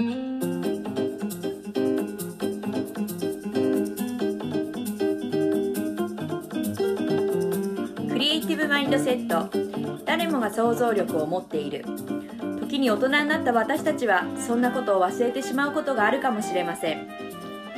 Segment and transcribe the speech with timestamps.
[0.00, 0.04] ク
[8.18, 9.50] リエイティブマインドセット。
[10.06, 11.84] 誰もが想像力を持っている。
[12.60, 17.06] 時に大人になった私たちはそんなことを忘れてしまうことがあるかもしれません。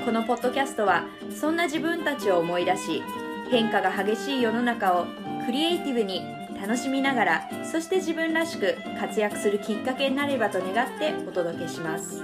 [0.04, 1.04] このポッドキャストは
[1.34, 3.02] そんな自分たちを思い出し
[3.50, 5.06] 変化が激しい世の中を
[5.46, 6.22] クリエイティブに
[6.62, 12.22] 楽しみながらそして自分らしく活躍するきっかけになればと願ってお届けします。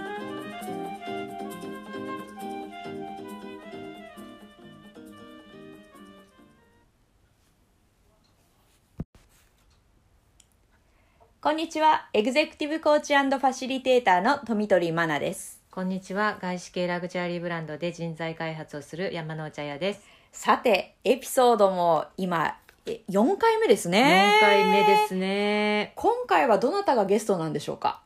[11.41, 12.09] こんにちは。
[12.13, 15.61] エグゼクティブコーチファシリテーターの富取真奈です。
[15.73, 16.39] こんにちは。
[16.41, 20.03] 外資系ラグジュアリーブランドで人材開発をする山之内彩です。
[20.31, 22.68] さてエピソードも今え
[23.09, 24.39] 4回目ですね。
[24.39, 25.93] 4回目ですね。
[25.97, 28.01] 今回はどなたがゲストなんでしょうか？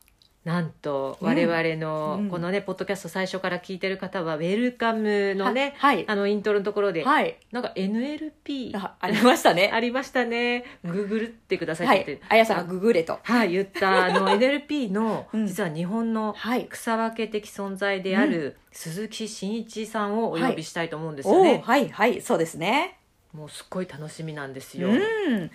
[0.45, 1.29] なんとうん。
[1.29, 2.29] 我々のうん。
[2.29, 6.05] このね、ポッドキャスト最初から聞いてる方はウェルカムのね、ははい。
[6.09, 7.37] あのイントロのところで、はい。
[7.53, 9.71] なんか NLP あありましたね。
[9.73, 10.65] ありましたね。
[10.85, 12.07] ググってくださいはいって。
[12.07, 13.21] 言って、あやさんがググれと。
[13.23, 14.07] はい言った。
[14.07, 15.47] あの NLP のうん。
[15.47, 16.67] 実は日本のはい。
[16.67, 22.99] 草分け的存在である鈴木真一さんをお呼びしたいと思うんですよおね、ーはいはいそうですね
[23.33, 25.51] もうすっごい楽しみなんですうよ、ん。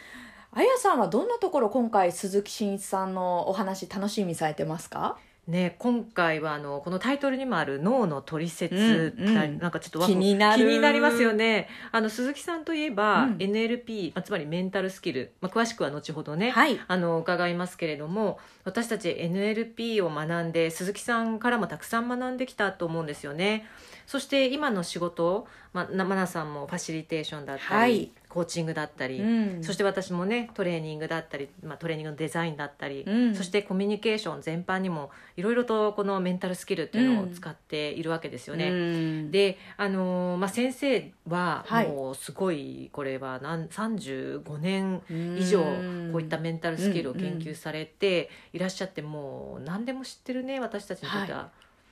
[0.52, 5.17] あやさんはどんなところ今回鈴木真一さんのお話楽しみにされてますか？
[5.47, 9.59] ね、今回はあのこのタイトルにもある脳の取説、うんうん。
[9.59, 10.66] なんかちょっと気になる。
[10.66, 11.70] 気になりますよね。
[11.94, 13.38] あの鈴木さんといえば、うん。
[13.38, 16.78] NLP、まあ、つまりメンタルスキル、まあ、詳しくは後ほどね、はい。
[16.86, 23.66] あの伺いますけれども私たち NLP を学んで鈴木さんからもたくさん学んできたと思うんですよね。
[24.06, 28.12] そして今の仕事、まあ、なまなさんもファシリテーションだったり、はい。
[28.30, 29.64] コーチングだったり、うん。
[29.64, 33.36] そして私もねトレーニングだったり、まあ、トレーニングのデザインだったり、うん。
[33.36, 38.70] そしてコミュニケーション全般にもいろいろとこのメンタルスキルっていうのを使っているわけですよね。
[38.70, 39.32] うん。
[39.32, 41.88] で、あのーまあ、先生ははい。
[41.88, 45.02] もうすごいこれはなん35年
[45.38, 45.64] 以上
[46.11, 51.52] こういったメンタルスキルを研究されていらっしゃってもう何でも知ってるね私たちにとっては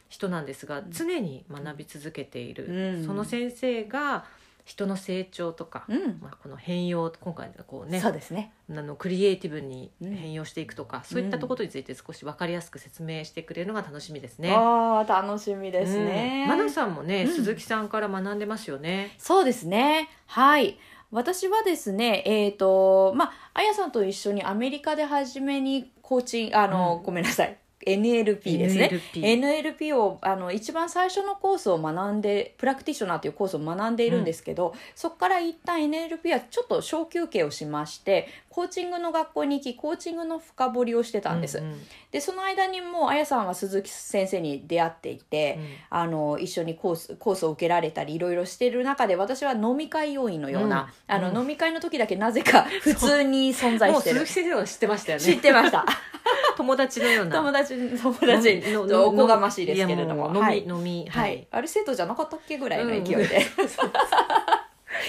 [0.09, 2.65] 人なんですが常に学び続けている、
[2.97, 3.05] うん。
[3.05, 4.25] その先生が
[4.63, 6.19] 人の成長とか、うん。
[6.21, 8.51] まあ、この変容今回こうねそうですね。
[8.69, 14.51] あのクリエイティブに変容していくとか、そういったところについて少し分かりやすく説明してくれるのが楽しみですね。
[14.51, 17.31] ああ楽しみですね、うん、マナさんもね、うん。
[17.31, 19.13] 鈴木さんから学んでますよね。
[19.19, 20.09] そうですね。
[20.25, 20.79] はい。
[21.11, 27.57] 私はですね、えっ、と、まあ、あやさんと一緒にアメリカで初めにコーチンあの、うんごめんなさい。
[27.85, 28.89] NLP ですね。
[29.13, 41.81] NLP NLP をあの一番最初のコースを学んでプラクティショナーというコースを学んでいるんですけど、そこから一旦 NLP はちょっと小休憩をしましてコーチングの学校に行きコーチングの深掘りをしてたんです、うんうん。
[42.11, 45.65] でその間にもうあやさんは鈴木先生に出会っていて、うん。
[45.89, 51.15] あの一緒にコースコースを受けられたりいろいろしている中で私は飲み会要員のような、うん。
[51.15, 54.25] あのうん飲み会の時だけなぜか普通に存在してる。
[54.25, 55.23] 鈴木先生は知ってましたよね。
[55.23, 55.85] 知ってました。
[56.55, 57.35] 友達のような。
[57.35, 58.61] 友達 友達
[58.93, 60.31] おこがましいですけれども。
[60.33, 61.39] 飲み飲みははい。
[61.39, 61.47] い。
[61.51, 63.45] あれ生徒じゃなかったっけぐらいの勢いで、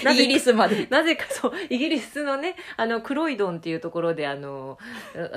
[0.11, 0.87] イギリスまで。
[0.89, 4.77] なぜかそうイギリスのねあのクロイドンっていうところであの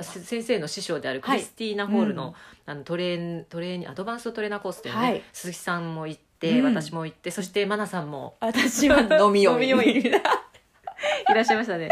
[0.01, 2.33] 先生の師匠であるクリスティーナ・ホールの,、うん
[2.65, 5.23] あのトレーントレーニアドバンストトレーナーコースでね、はい。
[5.33, 6.65] 鈴木さんも行って、うん。
[6.65, 10.11] 私も行ってそしてマナさんも私は飲み用飲み用意
[11.29, 11.89] いらっしゃいましたね。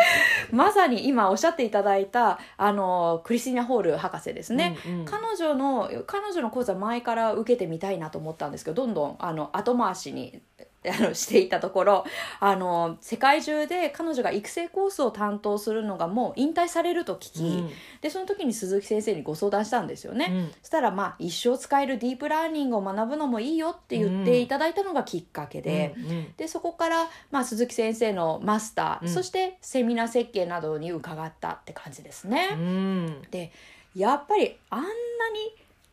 [0.52, 10.42] まさに今おっしゃっていただいたあのクリスティーナ・ホール博士ですね、うんうん彼女の彼女の講座前から受けてみたいなと思ったんですけどどんどんあの後回しに
[10.88, 12.06] あのしていたところ
[12.40, 17.70] あの世界中で彼女が育成コースを担当するのがもう引退されると聞き、うん。
[18.02, 20.28] でその時に鈴木先生にご相談したんですよね。
[20.32, 20.52] うん。
[20.62, 29.10] そしたらまあ一生使えるディープラーニングを学ぶのもいいよって言っていただいたのがきっかけで、うんうんでそこから、まあ、鈴木先生のマスター、うん。
[29.10, 32.50] そしてセミナー設計などに伺ったって感じですね。
[32.54, 33.22] うん。
[33.32, 33.52] で
[33.96, 34.90] やっぱりあんなに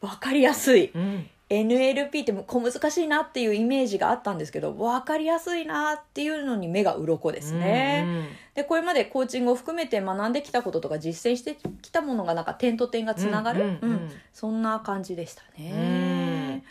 [0.00, 8.04] 分かりやすいうん NLP って小難しいなっていうイメージがあったんですけど分かりやすいなっていうのに目が鱗ですね。
[8.06, 8.26] うん
[8.56, 13.90] でこれまでコーチングを含めて学んできたこととか実践してきたものがなんか点と点がつながる、うんうんうん。
[13.90, 14.10] うん。
[14.32, 16.64] そんな感じでしたね。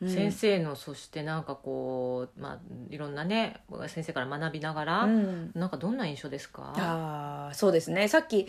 [0.00, 0.08] うん。
[0.08, 2.58] 先生のそしてなんかこう、まあ、
[2.88, 5.52] いろんなね先生から学びながら、うん。
[5.54, 6.72] なんかどんな印象ですか？
[6.76, 8.08] あーそうですね。
[8.08, 8.48] さっき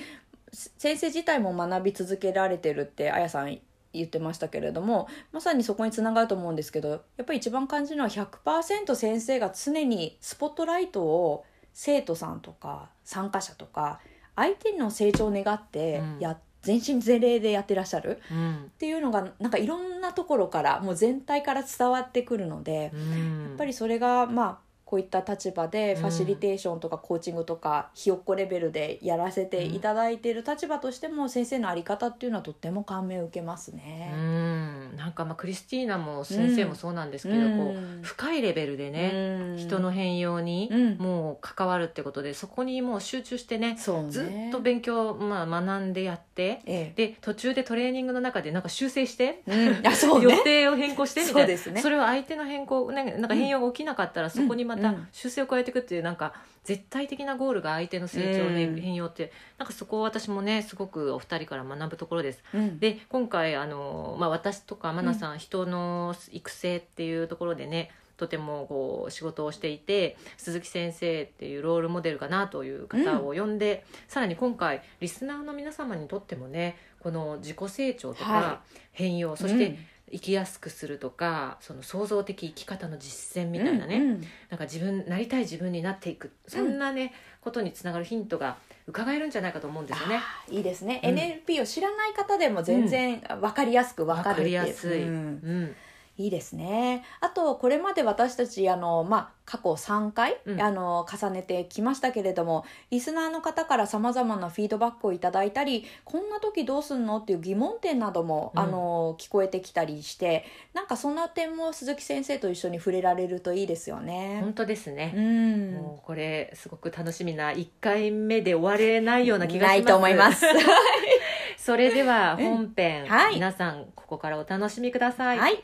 [0.53, 3.59] せ先生自体も学び続けられてるってあやさん
[3.93, 13.99] 言ってましたけれどもまさにそこにつながると思うんですけどやっぱり一番感じるのは100%先生が常にスポットライトを生徒さんとか参加者とか
[14.35, 16.19] 相手の成長を願ってうん。
[16.19, 18.21] やっ全身全霊でやってらっしゃる。
[18.31, 18.55] うん。
[18.55, 23.43] っていうのがなんかいろんなところからもう全体から伝わってくるので、うん。
[23.43, 24.57] やっぱりそれがまあ
[24.93, 26.01] こういった立場でうん。
[26.01, 34.13] ファシリテーションとかコーチングとかひよっこレベルでやらせていただいている立場としても先生の在り方っていうのはとっても感銘を受けますうね。
[34.13, 34.95] ん。
[34.95, 37.57] なんかまあクリスティーナも先生もそうなんですけど、うん。
[37.57, 39.57] こう深いレベルでね、うん。
[39.57, 40.97] 人の変容にうん。
[40.97, 43.77] もう関わるってことでそこにもう集中してねね。
[44.09, 51.39] ずっと勉強、まあ、学んでやってえで途中でトレーニングの中でなんか修正して、えうん、あそう 予ね定を変更してみたいな。
[51.41, 51.81] そうですね。
[51.81, 55.07] それは相手の変更なんかなんか変容が起きなかったらそこにまたうん。
[55.11, 56.33] 修正を加えていくっていうなんか
[56.63, 58.79] 絶対的なゴールが相手の成長でうん。
[58.79, 62.43] 変容ってなんかそこを私もねすごくお二人から学ぶところです。
[62.53, 62.79] うん。
[62.79, 79.77] で今回あの、まあ、私とかマナさん、人の育成っていうところでねとてもこう仕事をしていて鈴木先生っていうロールモデルかなという方を呼んで、さらに今回リスナーの皆様にとってもねこの自己成長とはか変容、そして
[80.13, 84.21] 生きやすくするとかその創造的生き方の実践みたいなね、うんうん。
[84.49, 88.57] なんか自分なりたい自分になっていくそんなね、ことにつながるヒントが
[88.87, 90.21] 伺えるんじゃないかと思うんですよね。
[90.49, 91.15] いいですね、うん。
[91.15, 94.57] NLP を知らない方でも全然分かりやすく分かるっていう。
[94.59, 95.75] わかりやすい、ううんん
[96.15, 97.03] いいですね。
[97.21, 100.61] あとこれまで私たちあの、まあ、過去3回、うん。
[100.61, 108.61] あの重ねてきましたけれどもリスナーの方からさまざまなフィードバックをいただいたりこんな時どうすんのっていう疑問点なども、うん。
[108.61, 114.39] あの聞こえてきたりしてなんかそんな点も鈴木先生と一緒に触れられるといいですよね。
[114.41, 115.73] 本当ですね、うん。
[115.73, 119.79] もうこれすごく楽しみな1回目で終われないような気がします。
[119.79, 120.45] ないと思います。
[121.57, 123.35] それでは本編、はい。
[123.35, 125.63] 皆さんここからお楽しみください、はい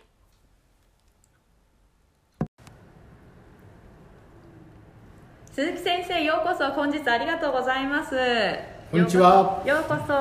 [5.59, 8.15] 鈴木先生ようこそ本日ありがとうございます。
[8.89, 9.61] こんにちは。
[9.65, 10.13] ようこそ。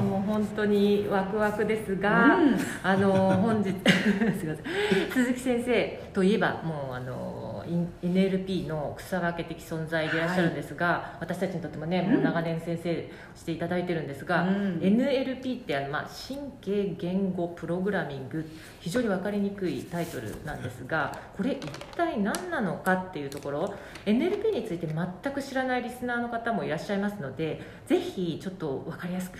[0.00, 2.56] もう本当にワクワクですが、うん。
[2.80, 4.62] あの本日 すみませ
[5.02, 5.10] ん。
[5.10, 14.78] 鈴木先生といえばもうあのイン NLP の草分け的存在でいらっしゃるんですが、私たちにとってもねもう長年先生していただいてるんですが、うん。
[14.80, 18.48] NLP ってあの、まあ、神経言語プログラミング
[18.80, 21.66] 非常に分かりにくいタイトルなんですがこれ一
[21.96, 23.74] 体何なのかっていうところ
[24.06, 29.38] NLP について全く知らないリスナーの方もいらっしゃいますのでぜひちょっと分かりやすく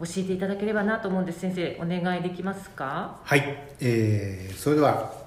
[0.00, 1.40] 教えていただければなと思うんです。
[1.40, 3.20] 先生お願いできますか？
[3.22, 3.42] はい、
[3.80, 5.23] えーそれでは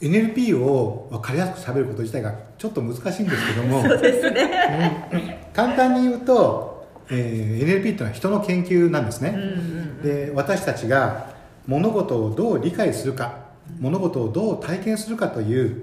[0.00, 3.82] NLP を分かりやすく喋ること自体がちょっと難しいんですけども。
[3.86, 9.36] そうですね、簡単に言うと、えー NLP っていうのは人の研究なんですね、
[10.02, 11.30] で私たちが
[11.66, 13.36] 物事をどう理解するか
[13.80, 15.82] 物事をどう体験するかという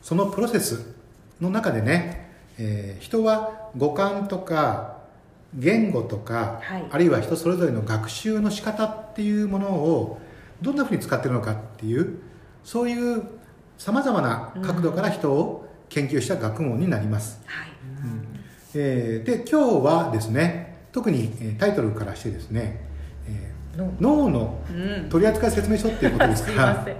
[0.00, 0.94] そのプロセス
[1.40, 4.96] の中でね、えー人は五感とか
[5.54, 6.84] 言語とか、はい。
[6.90, 10.18] あるいは人それぞれの学習の仕方っていうものを
[10.62, 12.18] どんなふうに使ってるのかっていう
[12.64, 13.22] そういう
[13.78, 17.68] さまざまな角度から人を研究した学問になります、はい。
[18.74, 22.80] えーで今日はですね特にえータイトルからしてですね、
[23.28, 24.30] えのー脳。
[24.30, 24.72] のう
[25.06, 25.08] ん。
[25.08, 26.96] 取扱説明書っていうことですすから はい、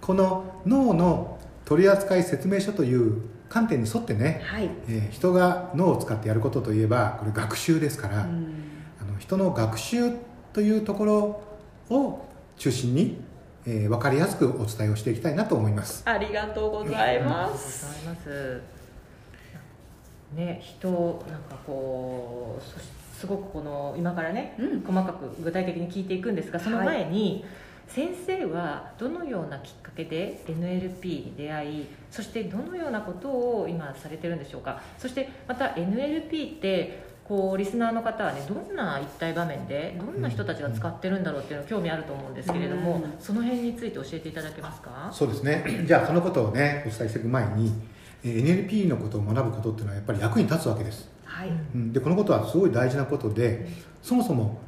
[0.00, 4.70] この脳の取扱説明書という観点に沿ってね、はい。
[4.88, 8.22] えー人が脳を使ってやることといえばこれ学習ですから、うん。
[9.00, 10.12] あの人の学習
[10.52, 11.42] というところ
[11.90, 12.26] を
[12.56, 13.20] 中心に、
[13.66, 17.86] えー分かりやすくお伝えをしていきたいなと思いますありがとうございまあす。
[18.02, 18.82] りがとうございます。
[20.36, 20.88] ね、人
[21.30, 22.80] なんかこう
[23.20, 27.44] すごくこの今からね、うん細かく具体的に聞いていくんですがその前に、
[27.86, 43.14] 先生はどのようなきっかけで NLP に出会いそしてどのようなことを今されてるんでしょうかそしてまた NLP ってこうリスナーの方はねどんな一体場面でどんな人たちが使ってるんだろうっていうの興味あると思うんですけれども、うん。
[43.18, 45.08] その辺について教えていただけますか？
[45.10, 45.64] そうですね。
[45.88, 47.72] じゃあそのことをねお伝えしていく前に
[48.22, 51.08] えー NLP のことを学ぶことっていうのはやっぱり役に立つわけです。
[51.24, 51.48] はい。
[51.48, 51.90] うん。
[51.94, 53.66] でこのことはすごい大事なことで
[54.02, 54.60] そもそも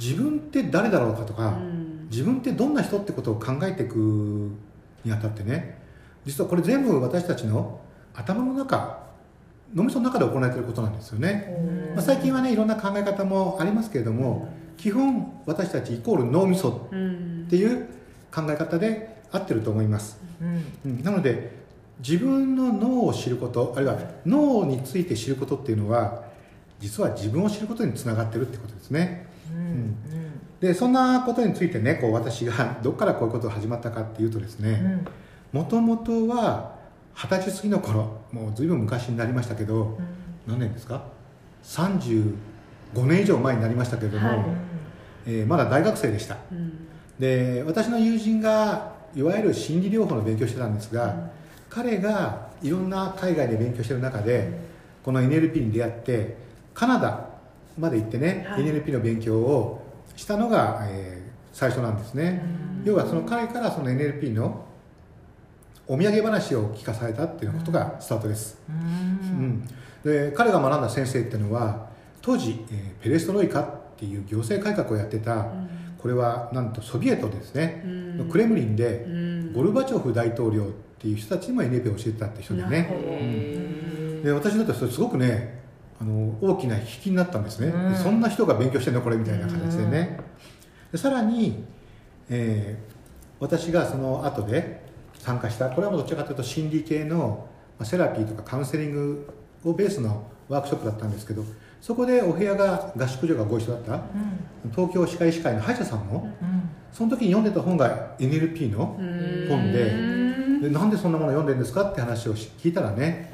[0.00, 2.06] 自分って誰だろうかとか、うん。
[2.08, 3.96] 自分ってどんな人ってことを考えていく
[5.04, 5.82] にあたってね
[6.24, 7.80] 実はこれ全部私たちの
[8.14, 9.02] 頭の中
[9.74, 17.44] 脳みその中で行われていることなんですよね、まあ、最近はねいろんな考え方もありますけれども基本私たちイコール脳みそうん。
[17.46, 17.86] っていう
[18.32, 20.64] 考え方で合ってると思います、うん。
[20.84, 21.02] うん。
[21.02, 21.62] なので
[22.00, 26.24] 自分の脳を知ることあるいは脳について知ることっていうのは
[26.80, 29.26] 実は自分を知ることにつながってるってことですね。
[29.52, 29.96] うん。
[30.60, 35.06] でそんなことについてねこう私がどっからこういうことが始まったかっていうとですうんうねん。
[35.52, 36.73] もともとは
[37.14, 39.98] 二十歳過ぎの頃もう随分昔になりましたけど
[40.46, 41.04] 何年ですか
[41.64, 42.34] ？35
[43.06, 44.38] 年以上前になりましたけれども、はい。
[45.26, 46.86] えー、まだ大学生でした、うん、
[47.18, 51.30] で私の友人がいわゆる心理療法の勉強してたんですが、うん、
[51.70, 54.58] 彼がいろんな海外で勉強してる中で、
[55.04, 56.36] この NLP に出会って
[56.72, 57.28] カナダ
[57.78, 59.84] まで行ってね、はい、NLP の勉強を
[60.16, 62.42] したのが、えー、最初なんですね、
[62.84, 64.63] 要はその彼からその NLP の
[65.86, 69.68] お土産話を聞かされたっていうことがスタートです、うん、
[70.02, 71.88] で彼が学んだ先生っていうのは
[72.22, 75.46] 当時、えー、ペレストロイカっていう行政改革をやってた、
[75.98, 79.06] これはなんとソビエトですね、のクレムリンで、
[79.54, 80.66] ゴルバチョフ大統領っ
[80.98, 85.62] ていう人たちにも NLP を教えてたって人でね、うん、で私だってそれすごくね
[86.00, 90.18] あの大きな引きになったんですね、うん、そんな人が勉強してんのこれみたいな形でね、
[90.92, 91.62] でさらに、
[92.30, 92.94] えー、
[93.38, 94.83] 私がその後で
[95.24, 95.70] 参加した。
[95.70, 97.48] これはどちらかというと心理系の
[97.82, 101.42] セラピーとかカウンセリングをベースのワークショップだったんですけど
[101.80, 103.96] そこでお部屋が合宿所がご一緒だった、う
[104.68, 108.98] ん、東京歯科医師会の歯医者さんも、うん、その時に読んでた本が NLP の
[109.48, 113.32] 本ででなんでそんなもの読んでるんですかって話を聞いたらね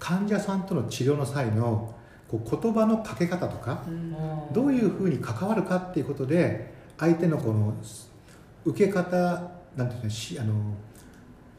[0.00, 1.94] 患者さんとの治療の際の
[2.28, 7.74] こう言葉のかけ方とか、うん、どういうふうに関わるかっていうことで相手のこの
[8.64, 10.74] 受け方なんていうのあの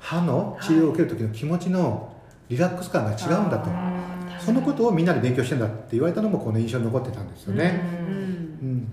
[0.04, 2.12] 歯の治療を受ける時の気持ちの
[2.50, 3.70] リラックス感が違うんだと、
[4.46, 7.82] そのことをみんなで勉強してんだって言われたのもこの印象に残ってたんですよね、
[8.62, 8.88] うん、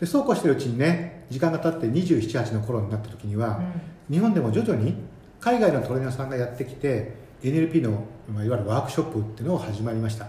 [0.00, 3.62] でそうこうしてるうちにね時間が経って278の頃になった時には、
[4.10, 4.94] 日本でも徐々に
[5.38, 7.14] 海外のトレーナーさんがやってきて
[7.44, 8.04] NLP の
[8.44, 10.26] いわゆるワークショップっていうのを始まりました、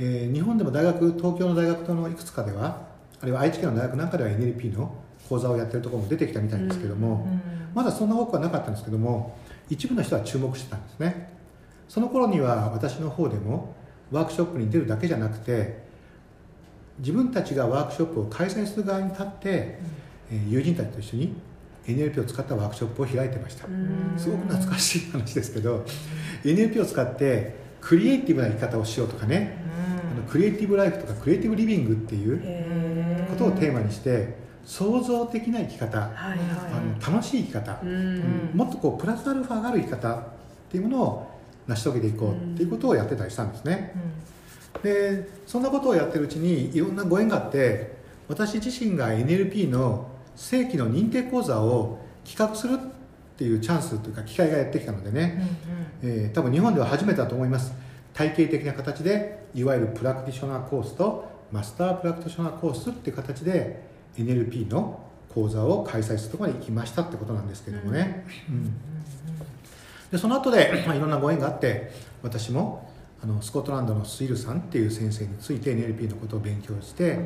[0.00, 2.88] えー、日本でも大学東京の大学のいくつかでは
[3.20, 4.92] あるいは愛知県の大学なんかでは NLP の
[5.28, 7.26] 講座をやってるところも出てきたみたいですけども、
[7.74, 9.36] まだそんな多くはなかったんですけども
[9.68, 11.34] 一部の人は注目してたんですね。
[11.88, 13.74] その頃には私の方でも
[14.10, 15.84] ワークショップに出るだけじゃなくて
[16.98, 19.78] 自分たちがワークショップを開催する側に立って、
[20.30, 21.34] うん、友人たちと一緒に
[21.86, 23.66] NLP を使ったワークショップを開いてました。
[24.16, 25.84] すごく懐かしい話ですけど
[26.44, 29.58] NLP を使ってクリエイティブな生き方をしようとかね
[30.12, 36.38] あのクリエイティブライフとかクリエイティブリビングっていうことをテーマにして創造的な生き方、はいはい、
[36.72, 40.22] あの楽しい生き方、うん、もっとこうプラスアルファがある生き方っ
[40.70, 41.30] ていうものを
[41.66, 43.94] 成し遂げていこうっていうことをやってたりしたんですね、
[44.74, 47.94] うん、でそんなことをやってるうちにいろんなご縁があって
[48.28, 55.42] 私自身が NLP の正規の認定講座を企画するっていうチャンスというか機会がやってきたのでね、
[56.02, 57.72] うんうん、えー、多分日本では初めてだと思います。
[58.14, 65.00] 体系的な形でいわゆるプラクティショナーコースとマスタープラクティショナーコースっていう形で NLP の
[65.34, 68.72] 講座を開催するところに行きましたってことなんですけどもね、うん。
[70.10, 71.90] でその後で、まあ、いろんなご縁があって
[72.22, 72.88] 私も
[73.22, 77.18] あのスコットランドのスイルさんっていう先生について NLP のことを勉強して、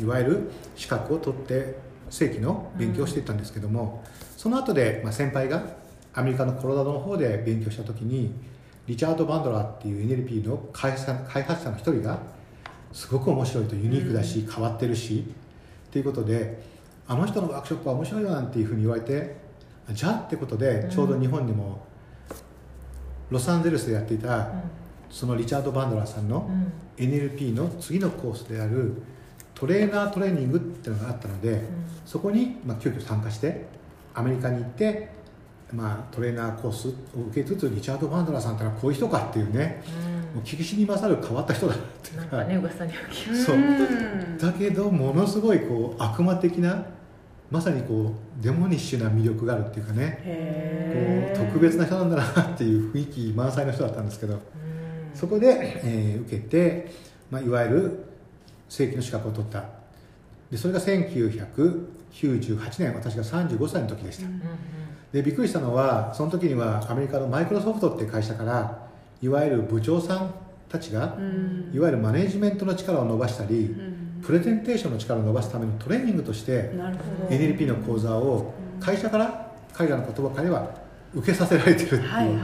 [0.00, 1.76] いわゆる資格を取って
[2.10, 4.04] 正規の勉強をしていったんですけども、
[4.36, 5.64] その後で、まあ、先輩が
[6.12, 8.34] アメリカのコロラドの方で勉強した時に
[8.86, 12.18] リチャード・バンドラーっていう NLP の開発者の一人が
[12.92, 15.24] すごく面白いとユニークだし変わってるし
[15.94, 16.60] っていうことで
[17.06, 19.36] あの人のワークショップは面白いよなんていうふうに言われて
[19.90, 21.86] じゃあってことでちょうど日本にも
[23.30, 24.52] ロサンゼルスでやっていた、
[25.10, 26.48] そのリチャード・バンドラーさんの
[26.96, 29.02] NLP の次のコースである
[29.54, 31.62] トレーナートレーニングっていうのがあったので、
[32.04, 33.66] そこに、まあ、急遽参加して
[34.14, 35.10] アメリカに行って、
[35.74, 36.92] まあ、トレーナーコースを
[37.30, 39.82] 受けつつリチャード・バンドラーさんってのはこういう人かっていうね、
[40.34, 42.16] もう聞きしに勝る変わった人だって。
[42.16, 43.36] なんかね噂には聞く。
[43.36, 44.52] そう。
[44.52, 46.86] だけどものすごいこう悪魔的な
[47.50, 51.32] まさにこうデモニッシュな魅力があるっていうかね。
[51.34, 54.40] こう特別な人なんだなっていう雰囲気満載の人だったんですけど。
[55.14, 56.90] そこで、えー、受けて、
[57.30, 58.04] まあ、いわゆる
[58.68, 59.64] 正規の資格を取った。
[60.50, 61.54] でそれが1998
[62.78, 64.26] 年私が35歳の時でした、
[65.14, 68.88] でびっくりしたのはその時にはアメリカのマイクロソフトって会社から
[69.22, 70.34] いわゆる部長さん
[70.68, 71.16] たちが、
[71.72, 73.76] いわゆるマネジメントの力を伸ばしたり、
[74.24, 76.72] プレゼンテーションの力を伸ばすためのトレーニングとして
[77.30, 80.74] NLP の講座を会社から彼らの言葉からは
[81.14, 82.36] 受けさせられてるっていう、はいはい、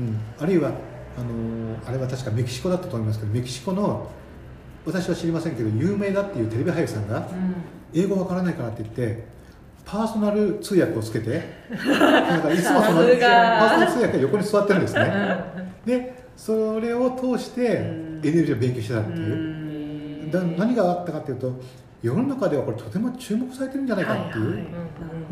[0.00, 4.10] うん、あるいはあのあれは確かメキシコだったと思いますけどメキシコの
[4.84, 7.26] 私は知りませんけど有名だっていうテレビ俳優さんが、
[7.94, 9.39] 英語わからないからって言って
[9.90, 15.10] パーソナル通訳をつけて なんかいつもそのパーソナル通訳が横に座ってるんですね。
[15.84, 17.80] でそれを通して
[18.22, 20.30] NLP を勉強してたっていう。
[20.30, 21.52] だ何があったかっていうと
[22.02, 24.48] 世の中ではこれとても注目されてるんじゃないかっていう、う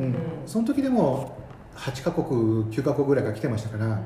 [0.03, 1.37] んその時でも
[1.77, 4.01] 8カ国9カ国ぐらいが来てましたから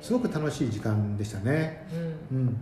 [0.00, 1.86] すごく楽しい時間でしたね、
[2.30, 2.56] うん、うん、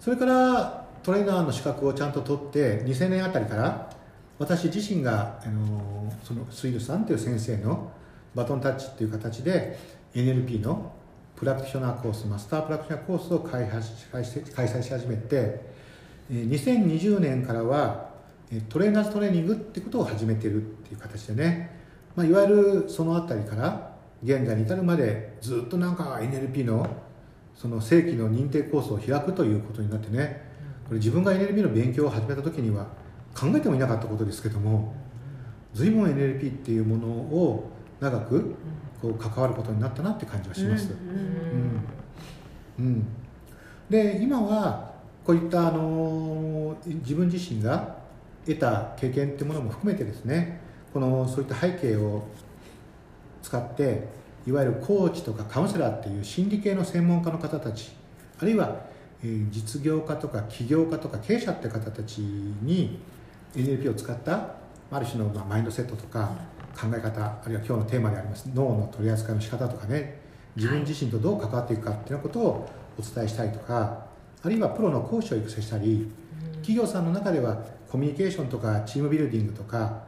[0.00, 3.90] それからトレーナーの資格をちゃんと取って2000年あたりから
[4.38, 7.90] 私自身があのそのスイルさんという先生の
[8.34, 9.78] バトンタッチっていう形で
[10.14, 10.92] NLP の
[11.34, 14.06] プラクティショナーコースマスタープラクティショナーコースを開発
[14.54, 15.60] 開催し始めて
[16.30, 18.08] 2020年からは
[18.68, 21.78] トレーナーズトレーニングってことを始めてるっていう形でね、
[22.16, 26.86] まあ、いわゆるその辺りから現在に至るまでずっとなんか NLP の
[27.54, 30.42] その正規の認定コースを開くということになってね
[30.86, 32.86] これ自分が NLP の勉強を始めた時には
[33.38, 34.92] 考えてもいなかったことですけども
[35.72, 38.56] 随分 NLP っていうものを長く
[39.00, 40.90] こう関わることになったなって感じはします。
[42.78, 43.06] うん、うん、
[43.88, 44.92] で今は
[45.24, 47.96] こういったあの自分自身が
[48.44, 50.60] 得た経験っていうものも含めてですね
[50.92, 52.24] このそういった背景を
[53.42, 54.08] 使って
[54.46, 57.92] いわゆるコーチとかカウンセラーっていう心理系の専門家の方たち
[58.40, 58.80] あるいは
[59.50, 62.98] 実業家とか起業家とか経営者って方たちに
[63.54, 64.54] NLP を使った
[64.90, 66.30] ある種のマインドセットとか
[66.78, 70.20] 考え方あるいは今日のテーマであります脳の取り扱いの仕方とかね
[70.56, 74.06] 自分自身とどう関わっていくかっていうことをお伝えしたいとか
[74.42, 76.10] あるいはプロの講師を育成したり
[76.56, 80.02] 企業さんの中ではコミュニケーションとかチームビルディングとか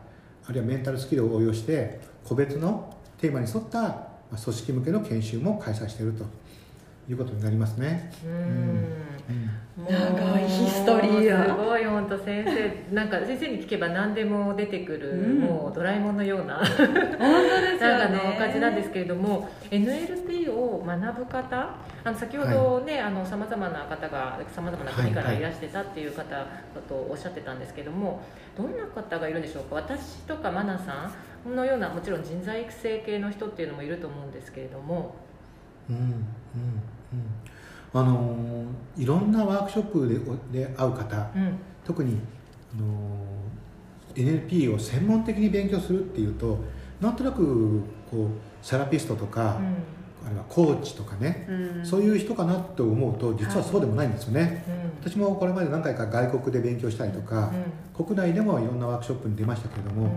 [0.47, 6.25] あるいはメンタルスキルを応用して個別のテーマに沿った組織向けの研修も開催していると
[7.11, 8.13] いうことになりますね。
[8.25, 11.45] うん、長いヒストリーや。
[11.45, 12.95] すごい本当先生。
[12.95, 16.59] なんか先生に聞けば何でも出てくる、うん、もうドラえもんのような。
[16.59, 21.75] 本当ですよ、ね、なんかの感じなんですけれども NLP を学ぶ方
[22.05, 26.47] あの先ほどね、さまざまな方がさまざまな国からいらしてたっていう方
[26.89, 28.23] とおっしゃってたんですけども、
[28.57, 29.75] どんな方がいるんでしょうか？
[29.75, 31.11] 私とかマナさ
[31.45, 35.17] んのようなもちろん人材育成系の人っていうのもいると思うんですけれども。
[35.89, 36.25] うんうん
[37.93, 38.65] あの
[38.97, 40.09] いろんなワークショップ
[40.53, 42.21] でで会う方、うん、特に、
[42.75, 43.27] あの
[44.15, 46.59] NLP を専門的に勉強するっていうと
[47.01, 48.29] なんとなくこう
[48.63, 49.57] セラピストとか、
[50.23, 57.53] うん、あるいはコーチとかね、うん、そういう人かなと思うと実はそうでもないんですよね、はい、私もこれまで何回か外国で勉強したりとか、
[57.97, 60.11] 国内でもいろんなワークショップに出ましたけれども、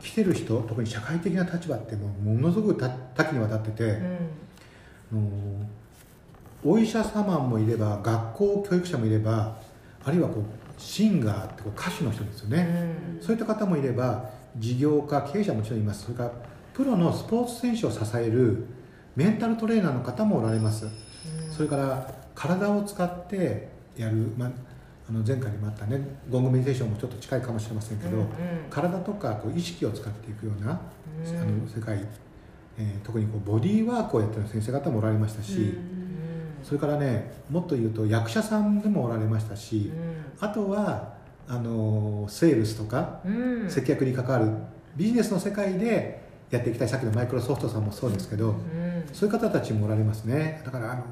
[0.00, 2.80] 来てる人特に社会的な立場ってもうものすごく
[3.14, 3.98] 多岐にわたってて、
[5.12, 5.20] の
[6.64, 9.56] お医者様もいれば学校教育者もいれば
[10.04, 16.04] あるいはこうシンガーってこう歌手の人ですよね、うん、そういった方もいれば事業家経営者もちろんいます。
[16.04, 16.32] それから
[16.72, 18.64] プロのスポーツ選手を支える
[19.16, 24.50] メンタルトレーナーの方もおられます、うん、それから体を使ってやる、まあ、
[25.08, 28.28] あの前回にもあったねゴングメディテーションもちょっと近いかもしれませんけど、うんうん、
[28.70, 30.80] 体とかこう意識を使っていくような、
[31.24, 32.06] うん、あの世界
[32.80, 35.74] えー、特にこうボディーワークをやってる先生方もおられましたし、
[36.62, 39.90] それからねもっと言うと役者さんでもおられましたし、
[40.40, 41.14] あとは
[41.46, 43.20] あのセールスとか、
[43.68, 44.50] 接客に関わる
[44.96, 46.88] ビジネスの世界でやっていきたい。
[46.88, 48.54] さっきのマイクロソフトさんもそうですけど、
[49.12, 50.62] そういう方たちもおられますね。
[50.64, 51.02] だからあの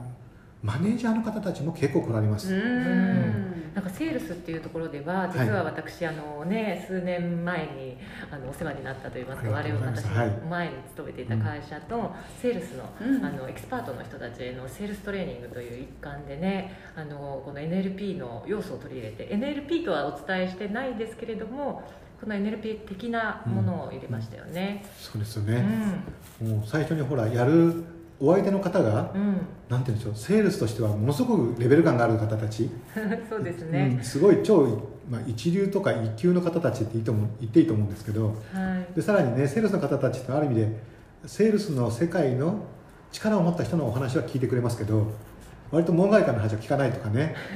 [0.67, 2.53] マネージャーの方たちも結構来られます。
[2.53, 3.73] うん。
[3.73, 7.99] なんかセールスっていうところでは実は私、はい、あのね数年前に
[8.31, 12.85] あのお世話になったといいますか我々私前に勤めていた会社と、セールスの,、
[13.23, 21.83] あのエキスパートの人たちへのセールストレーニングという一環でねあのこの NLP の要素を取り入れて NLP とはお伝えしてないですけれども
[22.19, 25.65] この NLP 的なものを入れましたよね、うん、そうですよね、
[26.41, 27.85] うん、もう最初にほらやる
[28.21, 32.71] お相手の方が、うん、なんていうんでしょうセールスとしてはものすごくレベル感がある方たち。
[33.29, 34.67] そうですね、うん、すごい超、
[35.11, 38.33] まあ、一流とか一級の方たちっていいと思言っていいと思うんですけど、は
[38.93, 40.69] い、でさらにねセールスの方たちってある意味で
[41.27, 42.65] セールスの世界の
[43.13, 45.13] 力を持った人のお話は聞いてくれますけど
[45.71, 47.35] 割と門外漢の話は聞かないとかね。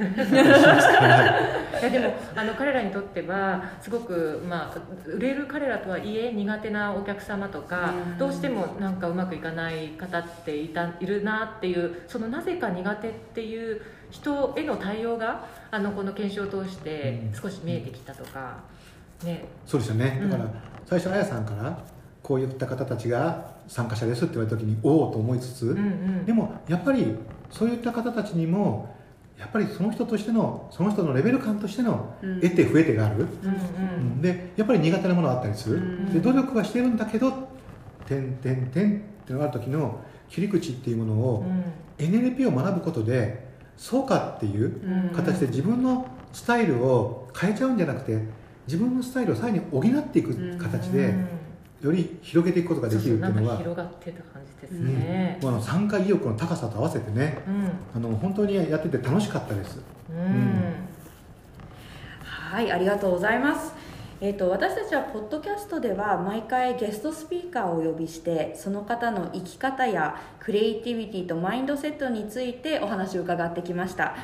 [1.81, 18.57] いやでもあの彼らにとってはすごく、まあ、売れる彼らとはいえ苦手なお客様とかどうしてもなんかうまくいかない方っていたいるなっていうそのなぜか苦手っていう人への対応があのこの研修を通して少し見えてきたとか、
[19.23, 20.21] ね、そうですよね。
[20.29, 20.49] だから、
[20.85, 21.79] 最初あやさんから
[22.21, 27.15] こういった方たちが参加者ですって言われた時におおと思いつつ、うんうん、でもやっぱり
[27.51, 28.95] そういった方たちにも
[29.37, 35.83] やっぱりその人としてのその人のレベル感としての得て増えてがある、うんうん、でやっぱり苦手なものがあったりする、うん。
[35.83, 37.49] うん、で努力はしてるんだけど
[38.07, 41.45] 「てんてんてん」ってのある時の切り口っていうものを、
[41.99, 48.19] うん、NLP を学ぶことでそうかっていう形で自分のスタイルを変えちゃうんじゃなくて
[48.67, 51.15] 自分のスタイルをさらに補っていく形で、うん。
[51.15, 51.27] うん
[51.81, 54.21] より広げていくことができるっていうのは広がってた
[54.61, 60.73] ですね、うん、あの参加意欲の高さと合わせてね、うん、あの本当にやってて楽しかったです、うん、
[62.23, 63.73] はいありがとうございます。
[64.23, 74.15] えーと、私たちはポッドキャストでは毎回ゲストスピーカーをお呼びしてその方の生き方やクリエイティビティとマインドセットについてお話を伺ってきました。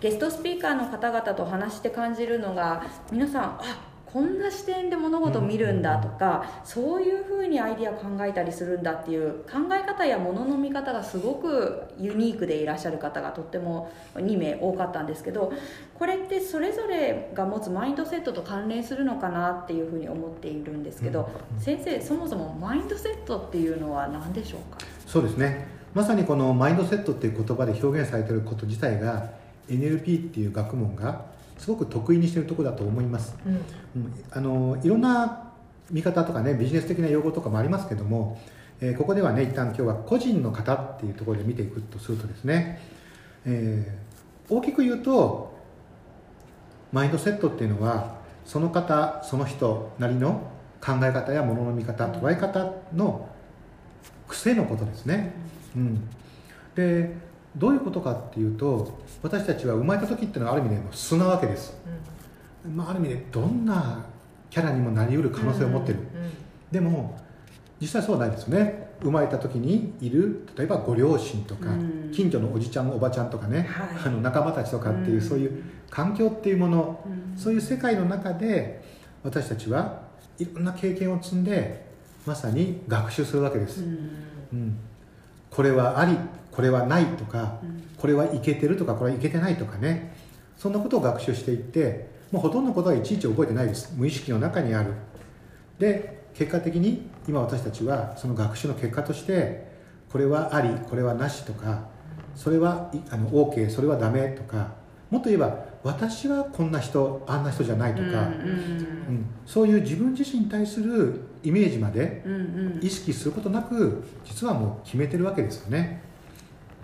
[0.00, 15.52] ゲストスピーカーの方々と話して感じるのが皆さんあこんな視点で物事を見るんだとか、そういうふうにアイディア考えたりするんだっていう考え方や物の見方がすごくユニークでいらっしゃる方がとっても2名多かったんですけど
[15.98, 24.78] これってそれぞれが持つマインドセットと関連するのかなっていうふうに思っているんですけど、先生そもそもマインドセットっていうのは何でしょうか？
[25.06, 25.68] そうですね。
[25.94, 29.30] まさにこのマインドセットっていう言葉で表現されていること自体が
[29.68, 31.26] NLP っていう学問が
[31.58, 35.52] すごく得意にしてるところだと思います、うん、あのいろんな
[35.90, 38.40] 見方とかねビジネス的な用語とかもありますけども、
[38.80, 42.80] えー、ここではね一旦今日は個人の方っていうところで見ていくとするとですね、
[43.44, 45.58] えー、大きく言うと
[46.92, 53.28] マインドセットっていうのはその方その人なりの考え方やものの見方捉え方の
[54.26, 55.32] 癖のことですね、
[55.76, 56.08] うん、
[56.74, 57.14] で
[57.58, 61.76] どういうことかっていうと私たちは生まれた時っていうのはある意味で素なわけです、
[62.64, 64.04] うん、まあ、ある意味でどんな
[64.50, 66.32] キャラにもなりうる可能性を持ってる、うんうん、
[66.70, 67.18] でも
[67.80, 68.88] 実際そうはないですよね。
[69.00, 71.68] 生まれた時にいる例えばご両親とか、
[72.12, 77.00] 近所のおじちゃんおばちゃんとかね、はい、あの仲間たちとかっていう、そういう環境っていうもの、
[77.36, 78.82] そういう世界の中で
[79.22, 80.02] 私たちは
[80.38, 81.86] いろんな経験を積んで
[82.26, 83.84] まさに学習するわけです、
[84.52, 84.76] うん。
[85.48, 86.18] これはあり
[86.58, 87.60] これはないとか、
[87.98, 90.12] これはいけてるとかこれはいけてないとかね。
[90.56, 93.94] そんなことを学習していってもうほとんどのことはいちいち覚えてないです。
[93.96, 94.92] 無意識の中にある。
[95.78, 99.68] で結果的に今私たちはその学習の結果として
[100.10, 101.84] これはありこれはなしとか
[102.34, 104.72] それはあの OK それはダメとか
[105.10, 108.18] もっと言えば私はこんな人あんな人じゃないとか、うん、うん。
[108.18, 108.22] う
[109.12, 112.24] ん、そういう自分自身に対するイメージまで
[112.82, 116.07] 意識することなく実はもう決めてるわけですよね。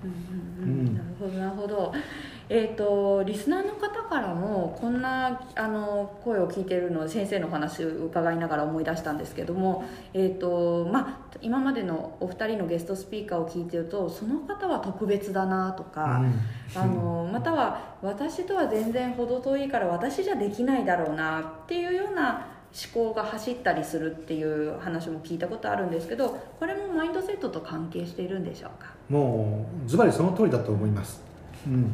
[0.05, 1.93] なるほどなるほど。
[2.49, 16.23] えーと、リスナーの方からもこんなあの声を聞いてるの先生の話を伺いながら思い出したんですけども、えーとまあ、今までのお二人のゲストスピーカーを聞いてるとその方は特別だなとか、
[16.75, 22.54] うん、あのまたは私とは全然程遠いから私じゃできないだろうなっていうような思
[22.93, 28.95] 考が走ったりするっていう話も聞いたことあるんですけどこれもマインドセットと関係しているんでしょうか？
[29.09, 31.23] もうズバリその通りだと思います、
[31.67, 31.93] うん、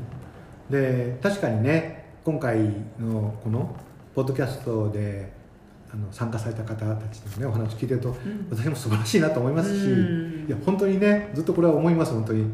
[0.71, 2.59] で確かにね今回
[2.99, 3.77] のこの
[4.14, 5.33] ポッドキャストで
[5.93, 12.51] あの参加された方たちのねお話聞いてると、うん、私も素晴らしいなと思いますし、うん、いや本当にねずっとこれは思います本当に。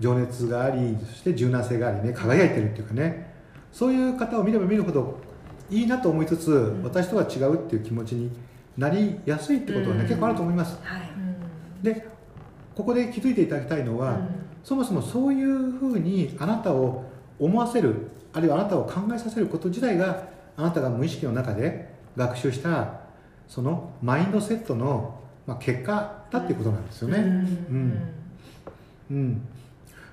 [0.00, 3.34] 情熱がありそして柔軟性がありね輝いてるっていうかね
[3.70, 5.20] そういう方を見れば見るほど
[5.70, 8.30] いいなと思いつつ、うん、私とは違うっていう気持ちに
[8.76, 11.10] なりやすいってことはね、結構あると思います、はい、
[11.82, 12.08] で
[12.74, 14.20] ここで気づいていただきたいのは、
[14.64, 17.04] そもそもそういうふうにあなたを
[17.38, 23.00] 思わせるあるいはあなたを考えさせること自体があなたが無意識の中で学習した
[23.48, 27.18] そのマインドセットの、まあ、結果だっていうことなんですよね。
[27.18, 27.20] う
[27.72, 28.14] ん、
[29.10, 29.48] うん、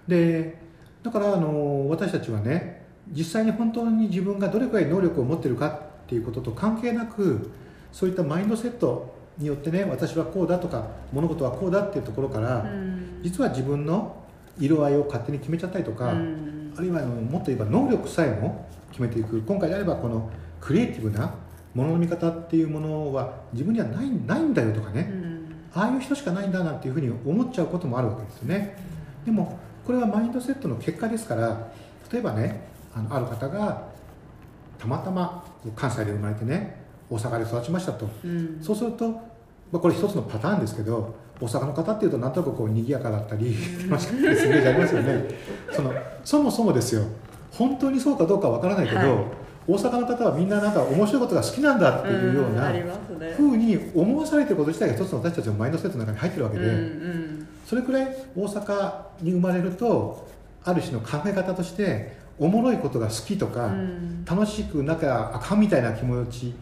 [0.08, 0.58] で
[1.04, 2.77] だからあの私たちはね
[3.12, 7.52] 実際に本当に自分がどれくらい能力を持ってるかっていうことと関係なく
[7.92, 12.66] そういったマインドセットによってね私はこうだとか物事はこうだっていうところから、
[13.22, 14.24] 実は自分の
[14.60, 19.42] 色合いを勝手に決めちゃったりとか、あるいはもっと言えば能力さえも決めていく。
[19.42, 21.36] 今回であればこのクリエイティブな
[21.74, 25.12] ものの見方っていうものは自分にはないないんだよとかね、
[25.74, 28.76] ああいう人しかないんだなんていうふうに思っちゃうこともあるわけですよね、
[29.26, 31.70] でもこれはマインドセットの結果ですから
[32.12, 32.68] 例えばね
[32.98, 33.84] あのある方が
[34.80, 35.44] たまたま
[35.76, 39.22] 関西で生まれてね大阪で育ちましたと、うん、そうすると、ま
[39.74, 43.56] あ、これ一つのパターンですけど大阪の方っていうとなんとなくこう賑やかだったり
[43.88, 45.26] 楽しかったりするイメージありますよね。
[45.72, 47.04] そのそもそもですよ。
[47.52, 49.08] 本当にそうかどうかわからないけど、はい、
[49.68, 52.72] 大阪の方はみんななんか面白いことが好きなんだっていうような
[53.36, 60.28] ふうに思わされてること自体が一つの私たちのマインドセットの中に入ってるわけで、うんうん、それくらい大阪に生まれると
[60.64, 66.54] ある種の考え方としておもろいことが好きとか、うん、楽しくなきゃあかんみたいな気持ち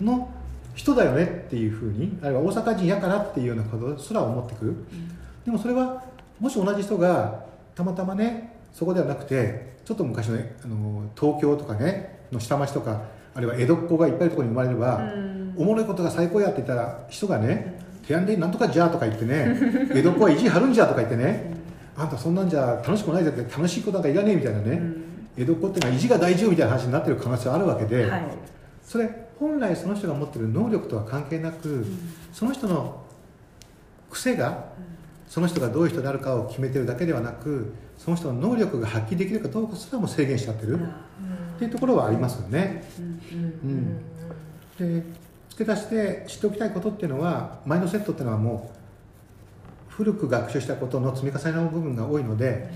[0.00, 0.30] の
[0.74, 4.64] 人だよねっていうふうにあるいは大阪人やからっていうようなことすら思ってく。
[4.64, 5.08] る、うん、
[5.44, 6.02] でもそれは
[6.40, 13.02] もし同じ人がたまたまねそこではなくてちょっと昔のあの東京とかねの下町とか
[13.34, 19.56] あるいは江戸っ子がいっぱいいるところに生まれれば、うん、おもろいことが最高やって言ったら人がね「手やんでなんとかじゃ」とか言ってね
[19.94, 21.52] 「江戸っ子は意地張るんじゃ」とか言ってね
[21.96, 24.82] 「あんたそんなんじゃ楽しくないぜ」って楽しいことなんかいらねえみたいなね、
[25.36, 28.24] 江戸っ子っていうのは意地が大事よみたいな話になってる可能性はあるわけで、はい、
[28.84, 31.84] それ本来その人が持ってる能力とは関係なく、
[32.32, 33.02] その人の
[34.10, 34.66] 癖が
[35.26, 42.84] その人がどういう人であるかを決めてるだけではなくその人の能力が発揮できるかどうかすらも制限しちゃってる、っていうところはありますよね。
[43.32, 43.98] うん。
[44.78, 45.02] で
[45.50, 48.72] 付け足して知っておきたいことっていうのはマインドセットっていうのはも
[49.90, 52.70] う古く学習したことの積み重ねの部分が多いので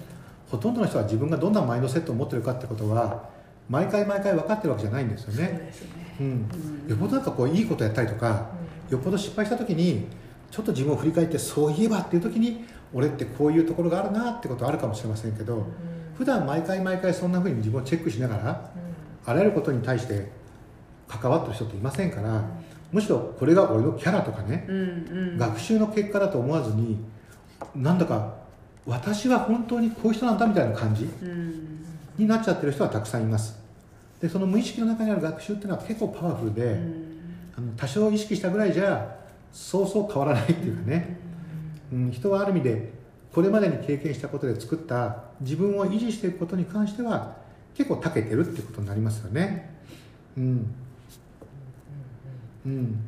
[0.50, 3.28] ほとんどの人は自分がどんなマインドセットを持ってるかってことは
[3.68, 5.42] 毎回毎回分かってるわけじゃないんですよね。
[5.42, 5.72] ね。
[6.20, 6.48] うん、
[6.88, 8.48] よっぽどなんかこういいことやったりとか、
[8.88, 10.06] よっぽど失敗した時に
[10.50, 15.64] ちょっと自分を振り返ってそういえばっていう時に俺ってこういうところがあるなってことあるかもしれませんけど、うん、
[16.16, 18.70] 普段毎回毎回そんなふうに自分をチェックしながら、
[19.26, 20.30] あらゆることに対して
[21.08, 22.44] 関わってる人っていませんから、
[22.92, 24.82] むしろこれが俺のキャラとかね、うんう
[25.34, 26.98] ん、学習の結果だと思わずに
[27.74, 28.45] なんだか
[28.86, 31.08] 私は本当にこういう人なんだみたいな感じ
[32.16, 33.58] になっちゃってる人はたくさんいます。
[34.20, 36.78] でその無意識の中にある学習っていうのは結構パワフルで、
[37.56, 39.16] あの多少意識したぐらいじゃ
[39.52, 41.18] そうそう変わらないっていうかね、
[41.92, 42.92] うん、人はある意味で
[43.32, 47.36] これまでに経験したことで作った自分を維持していくことに関しては
[47.74, 49.74] 結構長けてるってことになりますよね。
[50.36, 50.74] うん。
[52.64, 53.06] うん。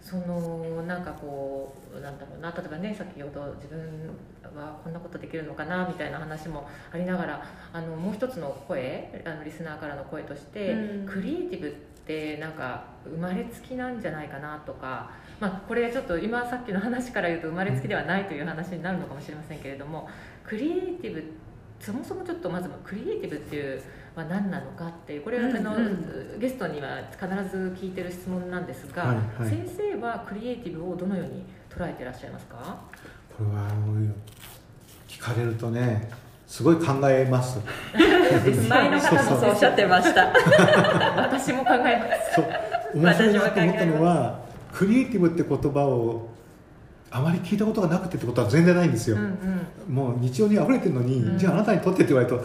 [0.00, 2.50] そのなんかこうなんだろうな。
[2.52, 4.10] 例えばね先ほど自分
[4.48, 11.70] はこんなことできるのかなみたいな話もありながらあのもう一つの声あのリスナーからの声として、うん、クリエイティブっ
[12.06, 20.08] てなんか生まれつきなんじゃないかなとか、まあ、これちょっと今さっきの話から言うと生まれつきではないという話になるのかもしれませんけれども
[20.44, 21.22] クリエイティブ
[21.80, 23.82] そもそもちょっとまずクリエイティブっていう
[24.14, 25.76] は何なのかっていうこれはあの、
[26.38, 32.80] ゲストには必ず聞いてる質問なんですが、はいはい、先生はクリエイティブをどのように捉えてらっしゃいますか？
[33.36, 33.68] これは
[35.08, 36.10] 聞かれるとね
[36.46, 37.58] すごい考えます。
[38.68, 40.32] 前の方もそうおっしゃってました。
[41.16, 42.34] 私も考えます。
[42.36, 44.40] そう面白いなと思ったのは
[44.72, 46.28] クリエイティブって言葉を
[47.10, 49.22] あまり聞いたことがなくてってことは全然ないんですよ、うん
[49.88, 52.44] うん、もう日常に溢れてるのに、うん、じゃああなたにとってって言われると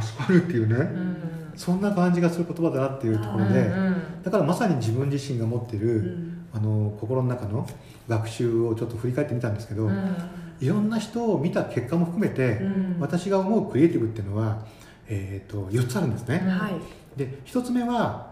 [0.00, 1.16] 助かるっていうね、うん、
[1.56, 7.68] そんな感じがする言葉だなっていうところで、うんうん、だからまさに自分自身が持ってる、うん、あの心の中の
[8.08, 10.16] 学習をちょっと振り返ってみたんですけど、うん、
[10.60, 12.60] いろんな人を見た結果も含めて、
[12.98, 14.64] 私が思うクリエイティブっていうのは、
[15.08, 16.74] えーと、4つあるんですね、はい、
[17.16, 18.30] で1つ目は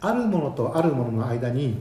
[0.00, 1.78] あるものとあるものの間に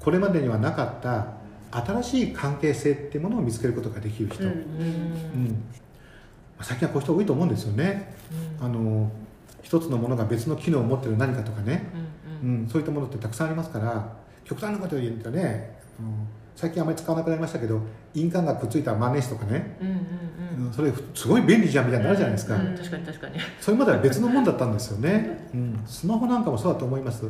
[0.00, 1.38] これまでにはなかった
[1.70, 5.64] 新しい関係性っていうものを見つけることができる人、うん、うん、
[6.62, 8.14] 最近はこういう人多いと思うんですよね、
[8.60, 9.10] うん、あの
[9.62, 11.86] 一つのものが別の機能を持ってる何かとかね、
[12.42, 17.80] うん、うん、そういったものってたくさんありますから極端なことを言うとね、うん、最近あまり使わなくなりましたけど
[18.14, 19.88] 印鑑がくっついた万年筆とかね、うん
[20.60, 23.38] うんうん、それすごい便利じゃんみたいになるじゃないですか、うんうん、確かに確かに。
[23.60, 27.24] それまでは別のもんだったんですよね、 うん、スマホなんかもそうだと思います、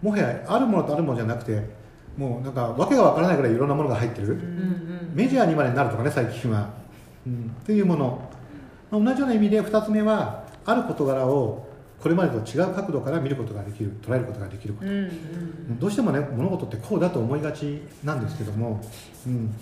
[0.00, 1.82] もはやあるものとあるものじゃなくて
[2.16, 6.68] もうなんか訳がわからないぐらいいろんなものが入ってる、うんうん、メジャーにまでなるとかね最近は、
[7.26, 8.32] うん、っていうもの。
[8.92, 11.72] 同じような意味で2つ目はある事柄を
[12.02, 18.80] これまでと違う角度から見ることができる捉えることができること、うんうん、どうしてもね物事ってこうだと思いがちなんですけども、
[19.24, 19.54] うん、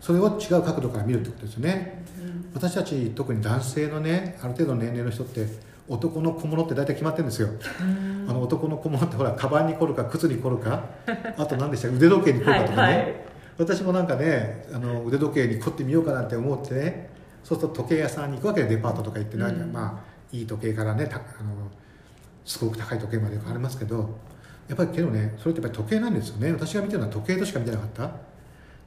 [0.00, 5.46] それを違う角度から見るってことですね、うん、私たち特に男性のねある程度の年齢の人って
[5.86, 7.48] 男の小物って大体決まってるんですよ。
[8.28, 10.82] あの男の小物ってほらカバンに凝るか靴に凝るか
[11.38, 13.14] あと何でした腕時計に凝るかとかね、はいはい、
[13.58, 17.10] 私もなんかねあの腕時計に凝ってみようかなんて思ってね
[17.44, 21.22] そうすると時計屋さんに行くわけでデパートとか行って何か、まあいい時計からねあの
[22.44, 24.18] すごく高い時計までありますけど
[24.68, 26.52] やっぱりけどねそれってやっぱり時計なんですよね。
[26.52, 28.10] 私が見てるのは時計としか見てなかった。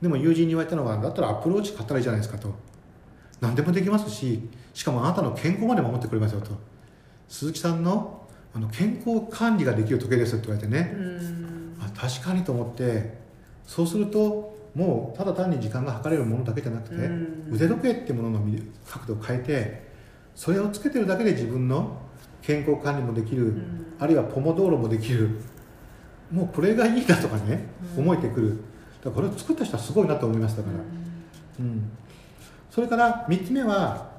[0.01, 2.53] でも友人に言われたのはだったらアプローチ買ったらいいじゃないですかと。
[3.41, 6.51] 何でもできますししかもあなたの健康まで守ってくれますよと。
[7.27, 10.95] 鈴木さんのあの健康管理ができる時計ですって言われてね。
[11.79, 13.17] あ確かにと思って
[13.65, 16.95] そうするともうただ単に時間が測れるものだけじゃなくて
[17.49, 18.39] 腕時計ってものの
[18.85, 19.88] 角度を変えて
[20.39, 21.97] それをつけてるだけで自分の
[22.41, 23.53] 健康管理もできる
[23.99, 25.31] あるいはポモ道路もできる。
[26.31, 27.65] もうこれがいいだとかね
[27.97, 28.49] 思えてくる。
[28.49, 28.61] だか
[29.09, 30.77] らこれを作った人はすごいなと思いましたから、
[31.59, 31.89] うん、
[32.71, 34.11] それから3つ目は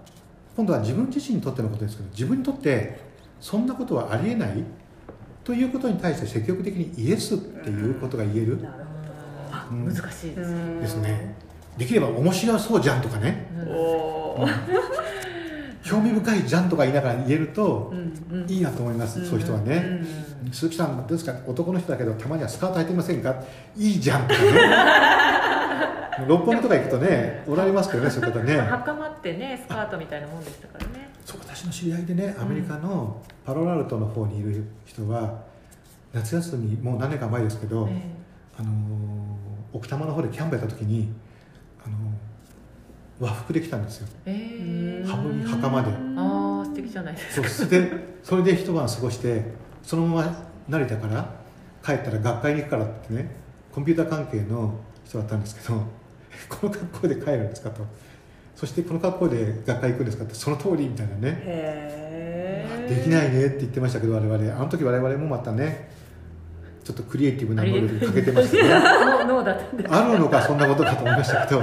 [0.55, 3.01] 今度は自分自身にとってのことですけど自分にとって
[3.41, 4.63] そんなことはありえない
[5.43, 8.59] ということに対して積極的にイエスっていうことが言える、
[9.71, 10.81] うん、難しいですね。
[10.81, 11.35] ですね。
[11.79, 13.65] できれば面白そうじゃんとかね、うん、
[15.91, 17.93] 興味深いじゃんとか言いながら言えると
[18.47, 20.01] いいなと思います、そういう人はね、
[20.53, 21.35] 鈴木さんどうですか？
[21.47, 23.43] 男の人だけどたまにはスカート履いてませんか？
[23.77, 24.51] いいじゃんとかね。
[26.29, 28.57] 六本木とか行くとねおられますけどね そういう方ね。
[28.59, 31.09] 袴ってねスカートみたいなもんでしたからね。
[31.25, 35.39] そう私の知り合いでねアメリカのパロラルトの方にいる人は、
[36.13, 38.03] 夏休みもう何年か前ですけど、え
[38.59, 38.73] あのー
[39.73, 41.11] 奥多摩の方でキャンプやった時に、あのー
[43.21, 44.09] 和服で来たんですよ。
[44.25, 45.89] ええ羽織袴で。
[46.17, 47.49] ああ素敵じゃないですか。
[47.49, 47.91] そうで
[48.23, 49.43] それで一晩過ごして
[49.83, 51.31] そのまま成田から
[51.85, 53.31] 帰ったら学会に行くからってね
[53.73, 55.83] コンピューター関係の人だったんですけど
[56.49, 57.83] この格好で帰るんですかと
[58.57, 62.21] そしてこの格好で学会行くんですかってその通りみたいなね。
[62.89, 64.57] できないねって言ってましたけど我々。
[64.57, 65.91] あの時我々もまたね
[66.83, 68.63] ちょっとクリエイティブな能力かけてましたね。
[69.89, 71.63] あるのかそんなことかと思いましたけど、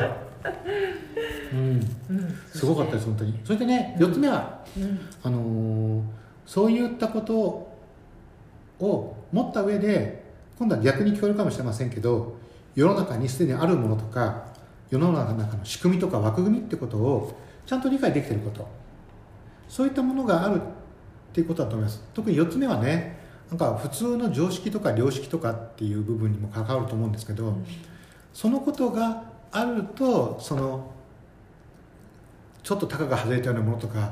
[2.53, 3.39] すごかったです本当に。
[3.43, 4.99] それでね4つ目は、うん。
[5.23, 6.01] あのー
[6.47, 7.69] そういったこと
[8.79, 10.23] を持った上で
[10.57, 12.37] 今度は逆に聞こえるかもしれませんけど
[12.73, 14.45] 世の中にすでにあるものとか
[14.89, 18.65] 世の中の仕組みとか枠組みってことをちゃんと理解できていること。
[19.67, 22.01] そういったものがあるっていうことだと思います。
[22.13, 27.57] 特に4つ目はねなんか普通の常識とか良識とかっていう部分にも関わると思うんですけど、
[28.33, 30.93] そのことがあるとその
[32.67, 34.11] ちょっと高が外れたようなものとか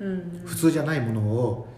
[0.00, 0.42] うん。
[0.46, 1.68] 普通じゃないものを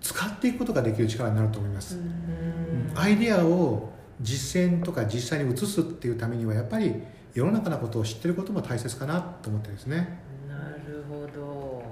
[0.00, 2.92] 使っていくことができる力になると思います、うん。
[2.96, 7.00] アイデアを実践とか実際に移すっていうためにはやっぱり
[7.32, 10.56] 世の中のことを知ってることも大切かなと思ってですね、な
[10.88, 11.84] るほど。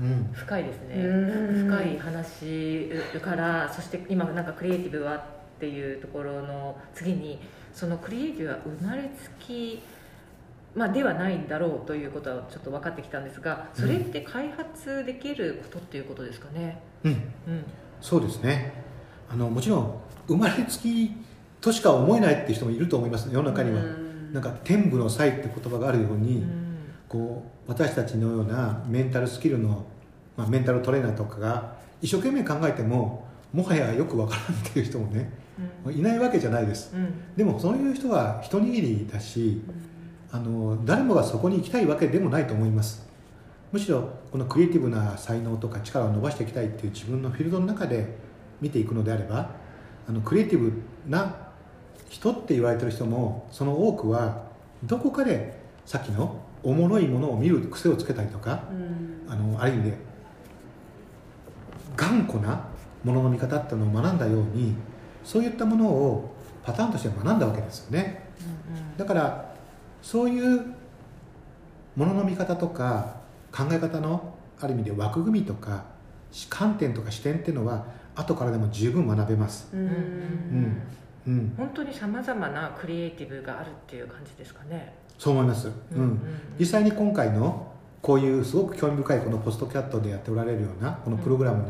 [0.00, 0.94] うん、深いですね。
[0.96, 1.68] うん。
[1.68, 2.90] 深い話
[3.22, 5.22] からそして今なんかクリエイティブはっ
[5.60, 7.38] ていうところの次に
[7.72, 9.80] そのクリエイティブは生まれつき、
[10.74, 16.80] まあ、ではないんだろうということはちょっと分かってきたんですがそれって開発できることっていうことですかね？
[17.04, 17.20] うん、うん。
[18.00, 18.72] そうですね。
[19.28, 21.10] あのもちろん生まれつき
[21.60, 23.82] としか思えないっていう人もいると思います世の中には、
[24.32, 26.76] なんか天賦の才って言葉があるように、うん。
[27.08, 29.84] こう私たちのようなメンタルスキルの、
[30.36, 35.32] まあ、メンタルトレーナーとかが一生懸命考えてももはやよくわからんっていう人もね
[35.92, 36.94] いないわけじゃないです。
[36.94, 37.12] うん。
[37.36, 39.60] でもそういう人は一握りだし
[40.32, 43.08] あの誰もがそこに行きたいわけでもないと思います。
[43.72, 48.16] むしろこのクリエイティブな才能とか力を伸ばしていきたいっていう自分のフィールドの中で
[48.60, 49.50] 見ていくのであれば
[50.08, 50.72] あのクリエイティブ
[51.08, 51.36] な
[52.08, 54.42] 人って言われてる人もその多くは
[54.84, 58.64] どこかでさっきのおもろいものを見る癖をつけたりとか
[59.28, 59.96] あのある意味で
[61.96, 62.68] 頑固な
[63.04, 64.74] ものの見方っていうのを学んだように
[65.24, 68.28] そういったものをパターンとして学んだわけですよね。
[68.96, 69.49] だから
[70.02, 70.74] そういう
[71.96, 73.16] ものの見方とか
[73.52, 75.84] 考え方のある意味で枠組みとか
[76.48, 77.84] 観点とか視点っていうのは
[78.14, 79.68] 後からでも十分学べます。
[79.72, 79.80] うん。
[79.80, 79.88] うん。
[79.88, 80.82] うん。
[81.26, 84.94] うん本当にさまざまなクリエイティブがあるっていう感じですかね。
[85.18, 86.18] そう思います、うん。
[86.58, 91.64] 実際に今回のこういうすごく興味深いこのポストキャットでやっておられるようなこのプログラム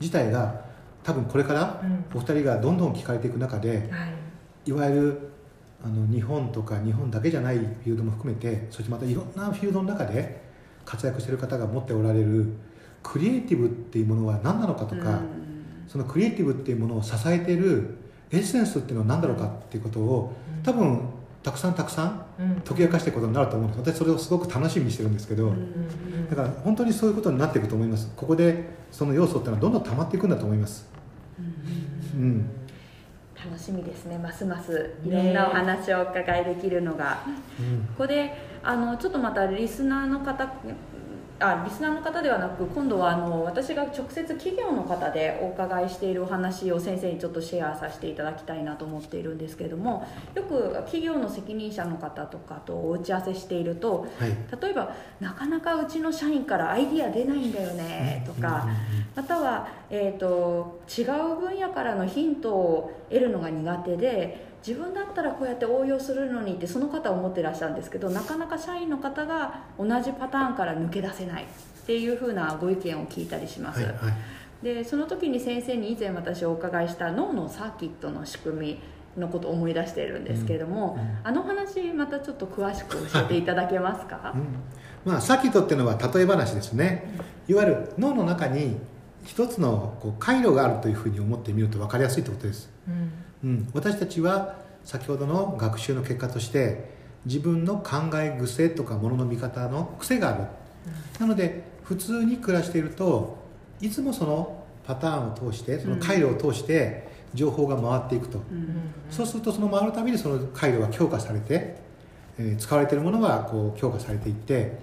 [0.00, 0.62] 自体が
[1.04, 2.04] 多分これからうん。
[2.14, 4.12] お二人がどんどん聞かれていく中ではい。
[4.66, 5.30] いわゆる
[5.82, 10.42] あの日本とか日本だけじゃないフィールドも含めてそしてまたいろんなフィールドの中で
[10.84, 12.52] 活躍している方が持っておられる
[13.02, 15.20] クリエイティブっていうものは何なのかとか、
[15.86, 17.96] そのクリエイティブっていうものを支えている
[18.30, 21.00] エッセンスっていうのは何だろうかっていうことを多分
[21.42, 22.60] たくさんたくさんうん。
[22.62, 23.92] 解き明かしていくことになると思うんです。
[23.92, 25.52] 私それをすごく楽しみにしてるんですけど、
[26.30, 28.10] だから本当にそういうことになっていくと思います。
[28.16, 30.88] ここでその要素っていうのはどんどん溜まっていくんだと思います。
[32.14, 32.50] うん
[33.44, 34.96] 楽しみですねますます。
[35.04, 37.22] いろんなお話をお伺いできるのが、
[37.60, 37.86] うん。
[37.96, 40.52] ここであのちょっとまたリスナーの方
[41.40, 54.36] あリスナーの方ではなく今度はあの私が直接企業の方でお伺いしているお話を先生にちょっとシェアさせていただきたいなと思っているんですけれどもよく企業の責任者の方とかとお打ち合わせしているとはい。
[54.60, 58.66] 例えばなかなかうちの社員からアイディア出ないんだよねとか、
[59.14, 71.46] または、えー、と違う分野からのヒントを得るのが苦手で自分だったらこうやって応用するのにってその方は思ってらっしゃるんですけどなかなか社員の方が同じパターンから抜け出せないっ
[71.86, 73.98] ていうふうなご意見を聞いたりします、はいは
[74.62, 74.64] い。
[74.64, 78.80] でその時に先生に以前私お伺いした脳のサーキットの仕組み
[79.16, 81.18] のことを思い出しているんですけれども、うんうん。
[81.24, 85.12] あの話またちょっと詳しく教えていただけますか、うん。
[85.12, 87.08] まあ、サーキットっていうのは例え話ですね。
[87.46, 88.76] いわゆる脳の中に
[89.24, 93.10] 一つのこう回路があるというふうに思ってみると分かりやすいということです、うん
[93.44, 96.90] うん、私たちは先ほどの学習の結果として
[97.24, 100.44] 自分の考え癖とかものの見方の癖がある。
[101.18, 103.36] なので普通に暮らしていると
[103.80, 108.92] いつもそのパターンを通してその回路を通して情報が回っていくと、うんうん。
[109.10, 111.76] そうするとその回るたびにその回路が強化されて、
[112.38, 114.78] えー使われているものがこう強化されていって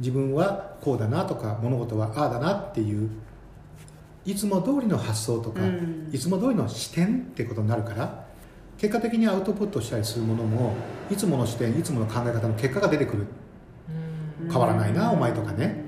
[0.00, 3.10] 自分はこうだなとか物事はああだなっていう
[4.24, 6.08] いつも通りの発想とか、うん。
[6.12, 8.24] いつも通りの視点ってことになるから
[8.78, 10.74] 結果的にアウトプットしたりするものも
[11.10, 13.26] いつもの視点いつもの考え方の結果が出てくる。
[14.42, 14.50] うん。
[14.50, 15.84] 変わらないなお前とかね。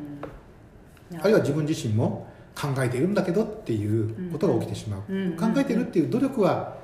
[1.12, 1.20] うん。
[1.20, 5.36] あるいは自分自身も考えているんだけどっていうことが起きてしまう、うん。
[5.36, 6.76] 考えてるっていう努力は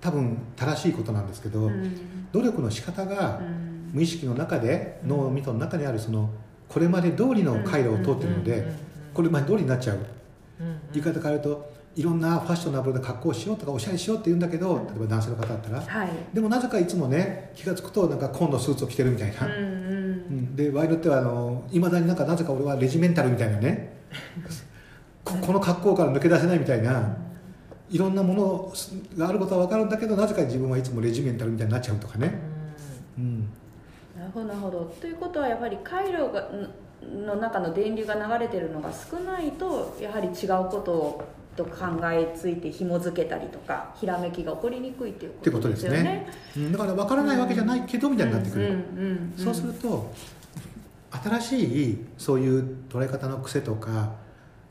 [0.00, 2.30] 多分正しいことなんですけど、うん。
[2.32, 3.72] 努力の仕方がうん。
[3.92, 6.30] 無意識の中で脳みその中にあるその
[6.68, 8.66] これまで通りの回路を通ってるので
[9.12, 9.98] これまで通りになっちゃう
[10.92, 16.08] 言い方変えるといろんなファッショナブルな格好をしようとかおしゃれしようって言うんだけど例えば男性の方だったらはい。
[16.32, 20.56] でもなぜかいつもね気が付くとなんか紺のスーツを着てるみたいな、うんうん。
[20.56, 23.92] で場合によってはあのいまだになんかなぜか俺はレジメンタルみたいなね。
[25.24, 27.16] ここの格好から抜け出せないみたいな。
[27.90, 28.72] いろんなもの
[29.18, 32.32] があることは分かるんだけどなぜか自分はいつもレジメンタルみたいになっちゃうとかね、
[33.18, 33.40] うん、
[34.16, 34.94] なるほどなるほど。
[34.98, 36.70] ということはやっぱり回路がん
[37.26, 41.24] の中の電流が流れてるのが少ないとやはり違うことを
[41.56, 41.70] と考
[42.04, 46.26] えついて紐付けたりとかひらめきが起こりにくいっていうことですね。
[46.56, 48.80] うんだから分からないわけじゃないけどみたいになってくる、うんうんう
[49.12, 50.12] んそうすると
[51.10, 54.12] 新しいそういう捉え方の癖とか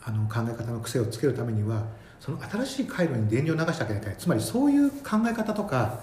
[0.03, 1.83] あの考え方の癖をつけるためには
[2.19, 4.15] その新しい回路に電流を流してあげなきゃいけない。
[4.17, 5.99] つまりそういう考え方とか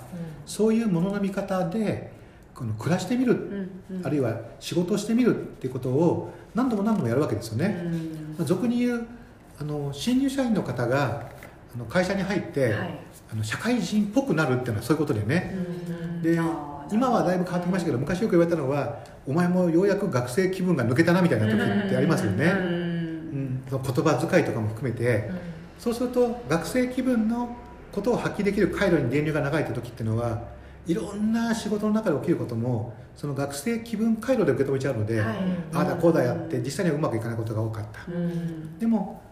[0.46, 2.12] そういうものの見方で
[2.58, 3.32] この暮らしてみる、
[3.90, 4.06] うんうん。
[4.06, 7.92] あるいは仕事をしてみるっていうことを何度も何度もやるわけですよね、うん。
[8.36, 9.06] まあ俗に言う
[9.60, 11.30] あの新入社員の方が
[11.72, 12.98] あの会社に入って、はい。
[13.30, 16.40] あの社会人っぽくなるっていうのはそういうことでね、うんで
[16.90, 25.30] 今はだいぶ変わってきましたけど昔よく言われたのはお前もようやく学生気分が抜けたなみたいな時ってありますよね、うん言葉遣いとかも含めて。
[25.78, 27.54] そうすると学生気分の
[27.92, 30.42] ことを発揮できる回路に電流が流れた時っていうのは
[30.88, 35.36] いろんな仕事の中で起きることもその学生気分回路で受け止めちゃうので、はい。
[35.74, 38.78] ああだこうだやって実際にはうまくいかないことが多かった、うん。
[38.78, 39.22] でも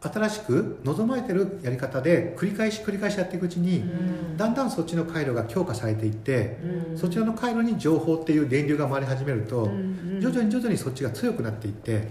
[0.00, 3.82] 新しく望まれてるやり方で繰り返し繰り返しやっていくうちに、
[4.36, 6.58] だんだんそっちの回路が強化されていって、
[6.90, 6.98] うん。
[6.98, 12.08] そちらの回路に情報っていう電流が回り始めると、うん徐々に徐々にそっちが強くなっていって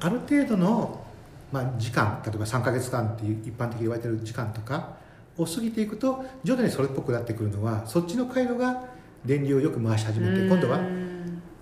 [0.00, 1.04] ある程度の、
[1.52, 4.96] まあ、時間例えば3ヶ月間っていう一般的に言われてる時間とか
[5.38, 8.84] を過ぎていくと徐々にそれっぽくなってくるのはそっちの回路が
[9.24, 10.80] 電流をよく回し始めて今度は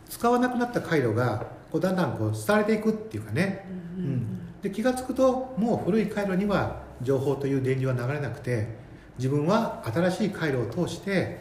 [0.08, 3.66] 使わなくなった回路がこうだんだんこう伝われていくっていうかね、
[3.96, 8.68] うんうんで気が付くともう古い回路には情報という電流は流れなくて
[9.16, 11.38] 自分は新しい回路を通して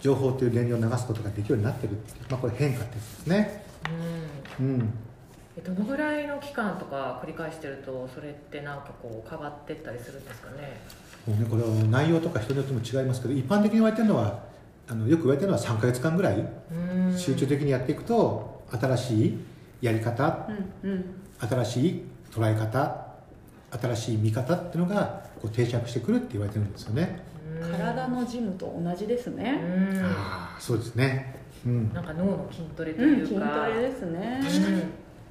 [0.00, 3.64] 情報という電流を流すことができるようになってるっていう、まあ、これ変化ってやつですね。
[4.60, 4.92] うん。
[5.56, 10.82] えどのぐらいの期間とか繰り返してるとそれってなんかこう変わってったりするんですかね？
[11.26, 14.42] もうね、これは内容とか人によっても違いますけど一般的に言われてるのは
[14.88, 16.46] あのよく言われてるのは3ヶ月間ぐらい
[17.16, 19.38] 集中的にやっていくと新しい
[19.80, 20.48] やり方
[20.82, 21.04] うんうん。
[21.40, 23.06] 新しい捉え方
[23.70, 27.22] 新しい見方っていうのがこう定着してくるって言われてるんですよね、
[27.60, 29.60] 体のジムと同じですね。
[29.92, 30.00] うん。
[30.04, 31.40] ああそうですね。
[31.66, 31.92] うん。
[31.92, 34.40] なんか脳の筋トレとうんいうか、筋トレですね。
[34.42, 34.82] 確かに。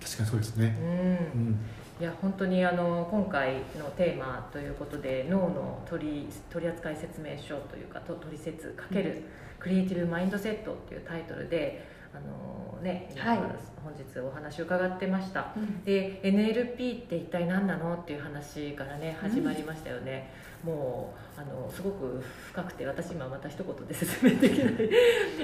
[0.01, 0.77] 確かにそうですね。
[0.81, 1.41] うん。
[1.41, 1.59] うん
[1.99, 9.23] いや本当にあの今回のテーマということで脳の取り取扱説明書というかと取説かける
[9.59, 13.39] クリエイティブマインドセットっていうタイトルであのね、はい
[13.83, 15.51] 本日お話を伺ってました。
[15.57, 15.83] うん。
[15.83, 17.95] で NLP って一体何なの？
[17.95, 20.31] っていう話からね始まりましたよね、
[20.63, 24.73] もうあのすごく深くて私今また一言で説明できない。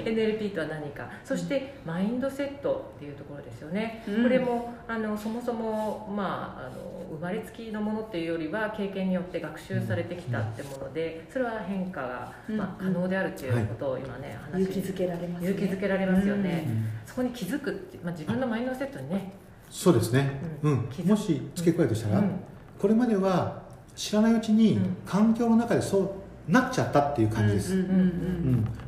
[0.04, 1.10] NLP とは何か。
[1.24, 4.22] そしてマインドセットっていうところですよね、うん。
[4.22, 12.56] これもあのそもそも、まあ、あの生まれつきのものっていうよりは経験によって学習されてきたってものでそれは変化が、うん。
[12.56, 15.50] まあ、可能であるということを今ね、話勇気づけられますね。
[15.50, 16.88] 勇気づけられますよね、うん。
[17.04, 19.32] そこに気づくって、まあ、自分のマインドセットにね。
[19.70, 20.88] そうですね、ううん。
[21.04, 22.40] もし付け加えるとしたら、うん。
[22.78, 23.59] これまでは
[23.96, 24.96] 知らないうちにうん。
[25.06, 26.16] 環境の中でそ
[26.48, 27.84] うなっちゃったっていう感じです、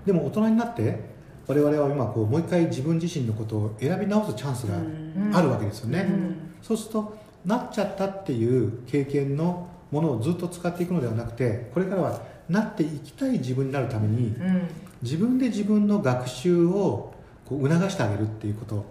[0.04, 0.98] でも大人になって
[1.46, 5.30] 我々は今こうもう一回自分自身のことを選び直すチャンスがうん。
[5.36, 6.36] あるわけですよね、うん。
[6.62, 14.68] そうするとなっちゃったっていう経験のものをずっと使っていくのではなくてこれからはなっていきたい自分になるためにうん。
[15.02, 17.12] 自分で自分の学習を
[17.44, 18.84] こう促してあげるっていうこと、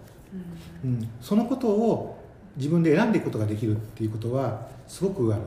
[0.84, 2.22] うん、そのことを
[2.56, 5.42] 自分で選んでいくことができるっていうことはすごくあの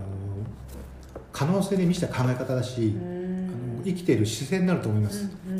[1.35, 3.49] 可能性に満ちた考え方だし、うん。
[3.75, 5.59] あの生きている姿勢になると思います、うんうん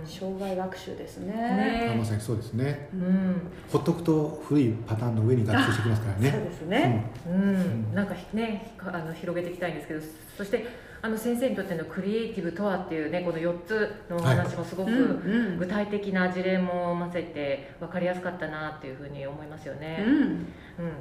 [0.00, 0.06] うん。
[0.06, 1.32] 障害学習ですね。
[1.32, 1.90] ね。
[1.94, 2.88] あまさにそうですね。
[2.92, 3.42] うん。
[3.70, 7.92] ほっとくと古いパターンの上に学習してきますからそうねですね、うん。
[7.92, 7.94] ん。
[7.94, 10.00] なんかねかあの広げていきたいんですけど
[10.36, 10.66] そして
[11.00, 14.90] あの先生にとってのクリエイティブとはっていうねこの4つのお話もすごく
[15.58, 20.04] 具体的な事例も混ぜて分かりやすかったなっていうふうに思いますよね。
[20.06, 20.46] うん、うん、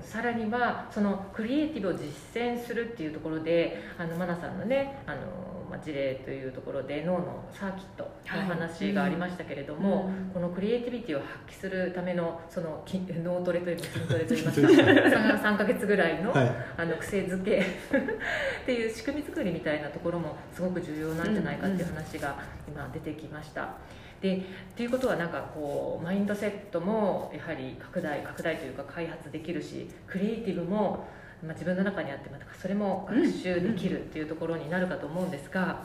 [0.02, 22.38] さらにはそのクリエイティブを実践するっていうところであのマナさんのねあのまあ、事例というところで脳のサーキットの話がありましたけれども、はいうん、このクリエイティビティを発揮するためのその脳トレというか筋トレといいますか 3, 3ヶ月ぐらいのはい、あの癖づけっていう仕組み作りみたいなところもすごく重要なんじゃないかっていう話が
[22.68, 23.76] 今出てきました。
[24.22, 24.44] で
[24.76, 31.08] ということはなんかこうマインドセットもやはり拡大拡大というか開発できるしクリエイティブも
[31.44, 35.84] まあ、自分の中にあってまたそれも学習できるっていうところになるかと思うんですが、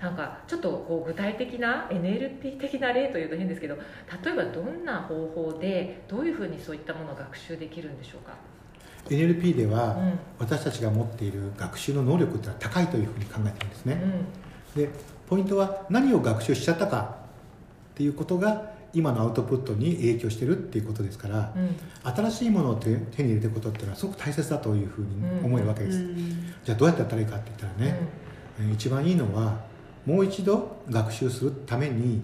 [0.00, 3.76] なんかちょっとこう具体的な NLP 的な例というと変ですけど
[4.24, 8.34] 例えばどんな方法でどういうふうにそういったものを学習できるんでしょうか
[9.08, 9.96] ？NLP では、
[10.38, 14.02] 私たちが持っている学習の能力ってのは高いというふうに考えてるんですね、
[14.74, 14.90] うん、で
[15.28, 17.16] ポイントは何を学習しちゃったか
[17.94, 22.96] っていうことが今のアウトプットに影響してるっていうことですから、うん、新しいものを手に
[23.28, 25.08] 入れていくことっていうのはすごく大切だというふうに
[25.44, 26.16] 思えるわけです、うん、
[26.64, 27.98] じゃあどうやってやったらいいかって言ったらね、
[28.60, 29.60] うん、一番いいのは
[30.06, 32.22] もう一度学習するために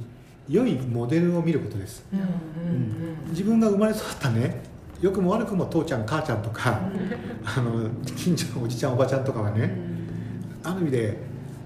[0.48, 2.04] 良いモデルを見ることです、
[3.28, 4.62] 自分が生まれ育ったね
[5.00, 6.80] 良くも悪くも父ちゃん母ちゃんとか
[7.44, 9.76] あの近所のおじちゃんおばちゃんとかはね
[10.64, 11.16] ある意味で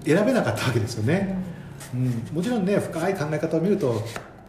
[0.05, 1.37] 選べなかったわけですよね、
[1.93, 4.03] うん、もちろんね深い考え方を見ると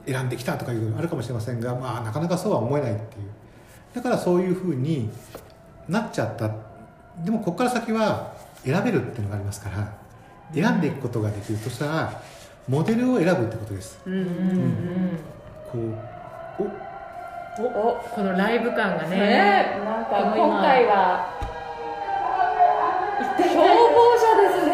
[0.08, 3.08] 選んできたとかいうのあるかもしれませんが、まあ、なかなかそうは思えないっていう。
[3.94, 5.10] だからそういうふうに
[5.88, 6.50] なっちゃった。
[7.24, 8.32] でもここから先は
[8.64, 9.92] 選べるっていうのがありますから
[10.54, 11.58] 選んでいくことができる。
[11.58, 12.22] としたら
[12.68, 14.00] モデルを選ぶってことです。
[14.06, 15.18] うん、うん、
[15.70, 16.18] こう
[17.60, 21.38] おおこのライブ感がね、ね、なんか今回は
[23.36, 24.67] 消防車です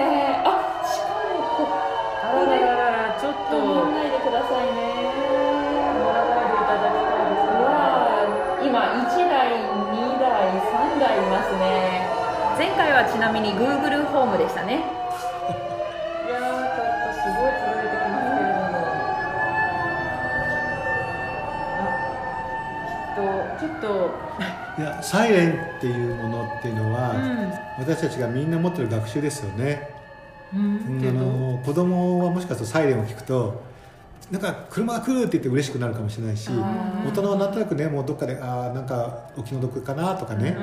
[25.15, 29.89] サイレンっていうものっていうのは、うん、私たちがみんな持ってる学習ですよね、
[30.53, 33.62] うん、あの子供はもしかするとサイレンを聞くと
[34.33, 40.57] なんか車が来るって言って嬉しくなるかもしれないし大人はなんとなくねもうどっかでああなんかお気の毒かなとかね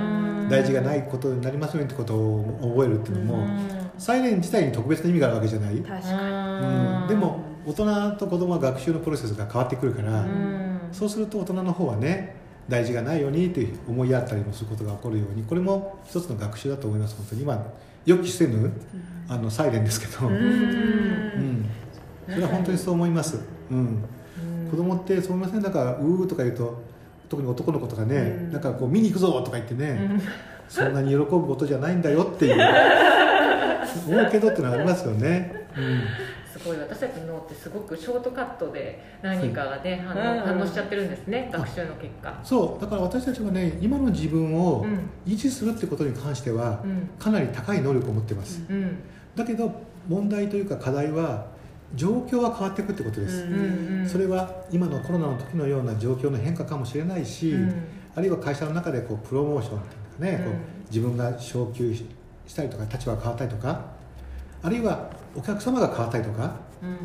[0.50, 3.48] 大事がないことになりますよねってことを覚えるっていうのも
[3.98, 5.78] サイレン自体に特別な意味があるわけじゃない？
[5.78, 6.18] 確かに、
[7.04, 10.26] うん、でも大人と子供は学習のプロセスが変わってくるから
[10.92, 12.41] そうすると大人の方はね
[12.72, 17.42] 大事がないようにって思いやったりもすることが起こるようにこれも一つの学習だと思います本当に。
[17.44, 17.64] 今
[18.06, 18.72] 予期せぬ
[19.28, 21.70] あのサイレンですけど、うん、
[22.28, 24.04] それは本当にそう思います、うん、
[24.72, 25.62] 子供ってそう思いません？
[25.62, 26.82] だから「うー」とか言うと
[27.30, 30.22] 特に男の子とかね、うん、なんかこう見に行くぞとか言ってね、うん、
[30.68, 32.62] そんなに喜ぶことじゃないんだよっていう。
[34.08, 36.06] 思うけどっていうのはありますよね、うん、す
[36.68, 42.40] ごい私たちの脳ってすごくショートカットで何かがね、反応反応しちゃってるんですね学習の結果。
[42.44, 42.82] そう。
[42.82, 44.86] だから私たちはね今の自分を
[45.26, 46.84] 維持するってことに関しては、
[47.20, 48.62] かなり高い能力を持ってます、
[49.36, 49.72] だけど
[50.08, 51.46] 問題というか課題は
[51.96, 57.84] 状況は変わっていくってことです、うんうん、それは今のコロナの時のような状況の変化かもしれないし、うん、
[58.16, 60.54] あるいは会社の中でこうプロモーションっていうかね、こう
[60.90, 62.06] 自分が昇給し
[62.56, 63.86] たりとか立場が変わったりとか
[64.64, 66.98] あるいはお客様が変わったりとか、うん、うん、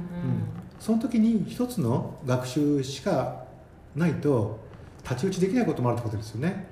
[0.79, 3.45] その時に一つの学習しか
[3.95, 4.59] ないと
[5.03, 6.66] 太刀打ちできないこともあるってことですよね、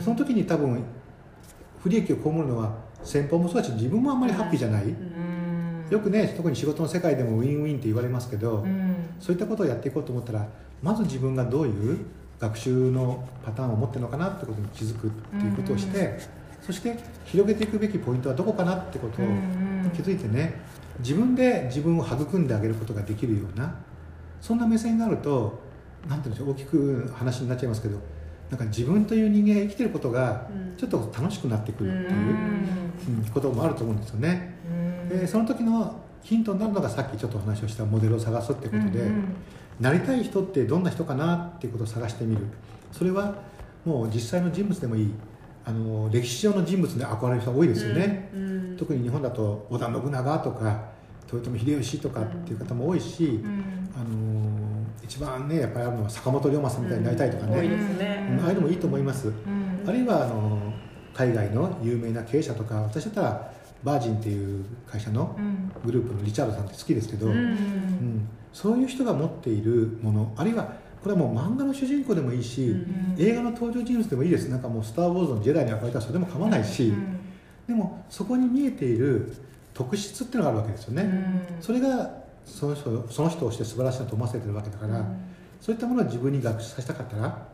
[0.00, 0.82] その時に多分
[1.80, 2.72] 不利益を被るのは
[3.04, 4.84] 先方もそうだし自分もあんまりハッピーじゃない、
[5.92, 10.48] よくね特に仕事の世界でもウィンウィンって言われますけど、うん、そういったことをやっていこうと思ったら
[10.82, 11.98] まず自分がどういう
[12.40, 16.20] 学習のパターンを持ってるのかなってことに気づくっていうことをして、うんうん、
[16.62, 19.26] そして広げていくべきポイントはどこかなってことを
[19.94, 20.60] 気づいてね
[21.00, 23.74] 自分で自分を育んであげることができるような
[24.40, 25.60] そんな目線があると
[26.08, 27.98] 何て言うんでしょう大きく話になっちゃいますけど
[28.50, 32.18] なんか自分という人間が生きてることがちょっと楽しくなってくるっていう、
[33.18, 34.54] うん、こともあると思うんですよね。
[35.08, 39.34] でその時のヒントになるのがさっきちょっとお話をしたモデルを探すってことで、うんうん、
[39.80, 42.42] なりたい人ってどんな人かなっていうことを探してみる。
[42.92, 43.36] それは
[43.86, 45.10] もう実際の人物でもいい
[45.64, 50.92] あの歴史上の人物で憧れる人多いですよね、うんうん、特に日本だと織田信長とか
[51.32, 58.40] 豊臣秀吉とかっていう方も多いし、うん、あの一番ねやっぱりあるのは坂本龍馬さんみたいになりたいとかね,、ね。
[58.42, 59.32] ああいうのもいいと思います、
[59.86, 60.72] あるいはあの
[61.14, 63.52] 海外の有名な経営者とか私だったら
[63.82, 65.36] バージンっていう会社の
[65.84, 74.48] グループのリチャードさんって好きですけど、うん、そういう人が持っているものあるいはこれはもう漫画の主人公でもいいし、うん、映画の登場人物でもいいです。
[74.48, 77.18] なんかもう「スター・ウォーズ」のジェダイに憧れた人でも構わないし、うん、
[77.66, 79.32] でもそこに見えている
[79.74, 81.02] 特質っていうのがあるわけですよね、
[81.56, 82.10] うん、それが
[82.44, 85.04] その人その人をして素晴らしいなと思わせてるわけだから、
[85.60, 87.46] そういったものを自分に学習させたかったら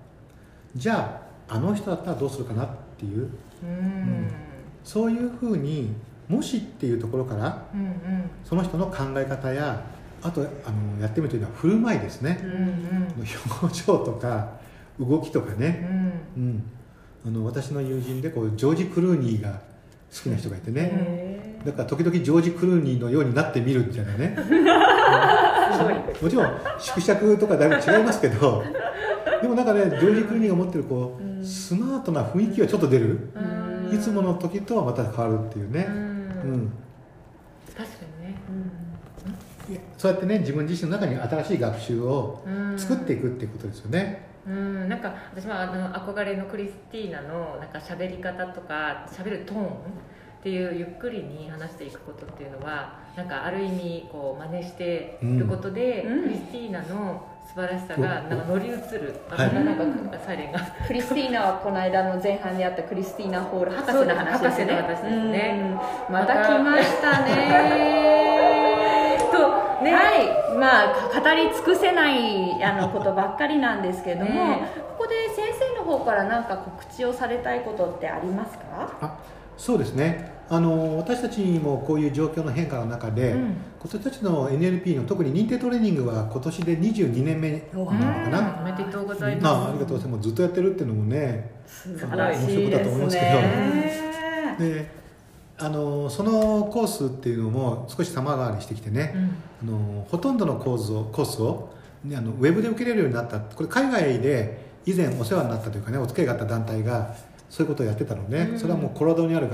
[0.75, 2.69] じゃああの人だったらどうするかなっ
[2.99, 3.31] ていう、
[4.85, 5.95] そういうふうに
[6.29, 7.95] もしっていうところから、うんうん、
[8.45, 9.83] その人の考え方や
[10.23, 13.27] あとあのやってみるというのは振る舞いですね、うんうん、
[13.63, 14.49] 表情とか
[14.99, 15.87] 動きとかね、
[16.37, 16.63] うん、うん、
[17.27, 19.61] あの私の友人でこうジョージ・クルーニーが
[20.13, 21.59] 好きな人がいてね。
[21.65, 24.37] だから時々ジョージ・クルーニーのようになってみるみた いなね
[26.23, 28.63] もちろん縮尺とかだいぶ違いますけど。
[29.41, 33.31] でもなんかねジョージ・クルーニーが持ってるこう、スマートな雰囲気はちょっと出る、
[33.93, 35.91] いつもの時とはまた変わるっていうね、う
[36.49, 36.73] ん。
[37.77, 38.88] 確かにね、うん、
[39.97, 42.43] そうやってね自分自身の中に新しい学習を
[42.77, 49.71] 作っていくっていうことですよね、うん、なんか私はあの憧れのクリスティーナのなんか喋り方とか喋るトーンっ
[50.41, 60.61] ていうゆっくりに話していくことっていうのはなんかある意味こう真似していることで、うん、クリスティーナの素晴らしさがなんか乗り移る、はい、なんかサイレンが。
[60.87, 64.67] クリスティーナはこの間の前半にあったクリスティーナ・ホール博士の話ですね。
[65.33, 68.63] ねまた来ましたね。
[68.65, 68.68] と
[69.83, 70.01] ね、は
[70.55, 70.57] い。
[70.59, 78.65] まあ語り尽くせないあのことばっかりなんですけども、ね、ここで先生の方から何か告知をされたいことってありますか？
[79.01, 79.19] あ
[79.57, 80.39] そうですね。
[80.51, 87.95] あの私たちにもこういう状況の変化の中で、うん、私たちの NLP の特に認定トレーニングは今年で22年目なのか
[88.31, 89.47] な、おめでとうございます。
[89.47, 90.29] あありがとうございます。
[90.29, 93.23] ずっとやってるっていうのもね素晴らしいことだと思いますけ
[94.59, 94.71] ど。
[94.71, 94.98] で
[95.61, 99.13] あのそのコースっていうのも少し様変わりしてきてね、
[99.63, 101.71] うん、あのほとんどのコースをコースを、
[102.05, 103.41] ね、あのウェブで受けれるようになった。
[103.41, 107.15] これ海外で以前お世話になったというかねお付き合いがあった団体が
[107.51, 109.49] そういうことをやってたので、うん、それはもうコロラドにある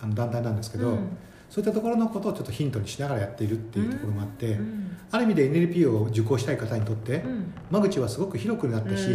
[0.00, 1.08] あの団体なんですけど、うん、
[1.50, 7.24] そういったところのことをちょっとヒントにしながらやっているっていうところもあって、うん、ある意味で NLP を受講したい方にとって、
[7.72, 9.08] 間口はすごく広くなったし、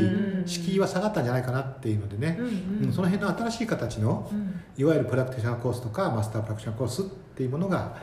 [0.46, 2.38] 敷居は下がったんじゃないかなっていうのでね、
[2.82, 4.30] うんその辺の新しい形の、
[4.78, 7.06] いわゆるプラクティショナーコースとかマスタープラクティショナーコースっ
[7.36, 7.96] ていうものが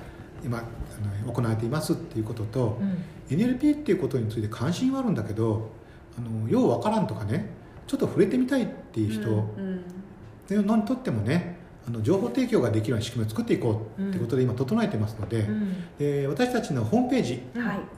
[0.43, 2.81] 今あの行われていますっていうことと、
[3.29, 5.71] NLP っていうことについて関心はあるんだけど
[6.17, 7.51] あのようわからんとかね
[7.87, 17.43] ちょっと触れてみたいっていう人、のにとってもねあの情報提供ができるような仕組みを作っていこうということで今整えてますのでうん、で私たちのホームページ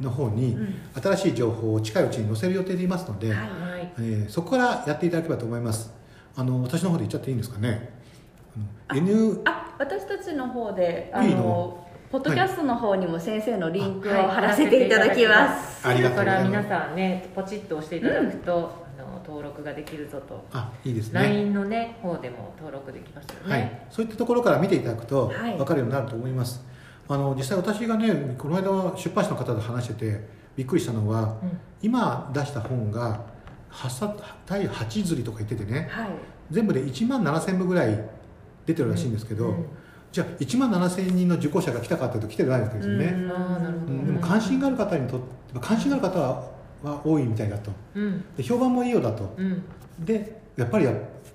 [0.01, 0.57] の方に
[1.01, 5.93] 新しい情報を近いうちに載せる予定でいますので、はい、えー、そこからやっていただければと思います。
[6.37, 7.91] あの私の方で言っちゃっていいんですかね？
[8.89, 16.49] あ N あ私たちの方であのポッドキャストの方にも先生のリンクを貼らせていただきます、はい、ありがとうございます。
[16.49, 18.84] 皆さんねポチッと押していただくと、
[19.27, 20.45] 登録ができるぞと。
[20.53, 21.21] あいいですね。
[21.21, 26.65] LINE のね方でも登録できますよね、はい、そういったところから見ていただくと分かるようになると思います、
[27.09, 33.25] はい、あの実際私がねこの間出版社の方と話しててびっくりしたのは、うん、今出した本が
[34.47, 36.09] 第8釣りとか言っててね、はい、
[36.51, 37.99] 全部で1万7000部ぐらい
[38.67, 39.67] 出てるらしいんですけど、うんうん。
[40.13, 45.27] じゃあ1万7000人の受講者が来たかというと来てないわけですよね、うん、でも関心がある方にとって
[45.61, 46.54] 関心がある方は
[46.85, 49.65] は多いみたいだと、うん、で評判もいいようだと、うん、
[49.99, 50.87] でやっぱり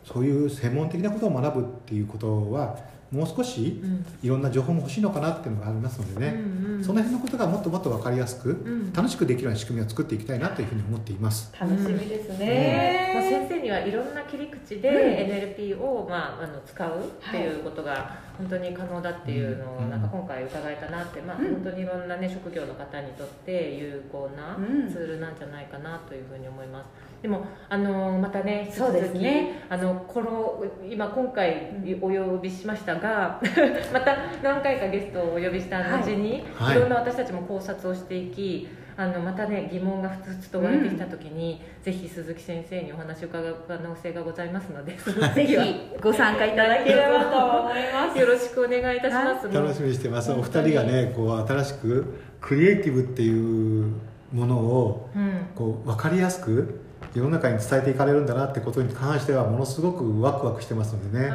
[0.05, 2.77] そういう専門的なことを学ぶっていうことは
[3.11, 3.81] もう少し
[4.21, 11.51] いろんな情報も欲しいのかなっていうのがありますのでね、うんうん、その辺のことがもっともっと分かりやすく、うん、楽しくできるような仕組みを作っていきたいなというふうに思っています。
[11.59, 24.55] 楽しみですね、うん、先生にはいろんな切り口で NLP を、まあ、あの使うっていうことが本当に可能だっていうのをなんか今回伺えたなって、まあ、本当にいろんな、ね、職業の方にとって有効な
[24.87, 27.08] ツールなんじゃないかなというふうに思います。
[27.21, 29.65] でもあのまたねそうですね。
[29.69, 33.41] あのこの今今回お呼びしましたが
[33.91, 44.97] また何回かゲストをお呼びした後に、はい、いろんな私たちも考察をしていきあのまたね疑問がふつふつと湧いてきた時に、うん、ぜひ鈴木先生にお話を伺う可能性がございますので
[45.35, 45.55] ぜひ
[46.01, 48.19] ご参加いただければと思います。
[48.19, 50.31] よろしくお願いいたします、楽しみにしてます。
[50.31, 53.93] お二人がねこう新しくクリエイティブっていう
[54.33, 55.09] ものを、
[55.55, 56.81] こう分かりやすく
[57.13, 61.33] 世の中に伝えていかれるんだなってことに関してはものすごくワクワクしてますのでね。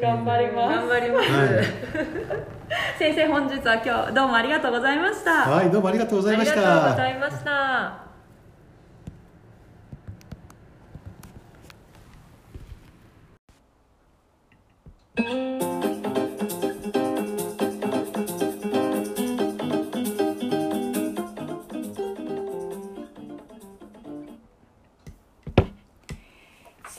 [0.00, 1.48] 頑張ります、頑張ります、はい、
[2.98, 5.50] 先生本日は今日どうもありがとうございました。
[5.50, 6.54] はいどうもありがとうございました。
[6.54, 8.02] ありがとうございました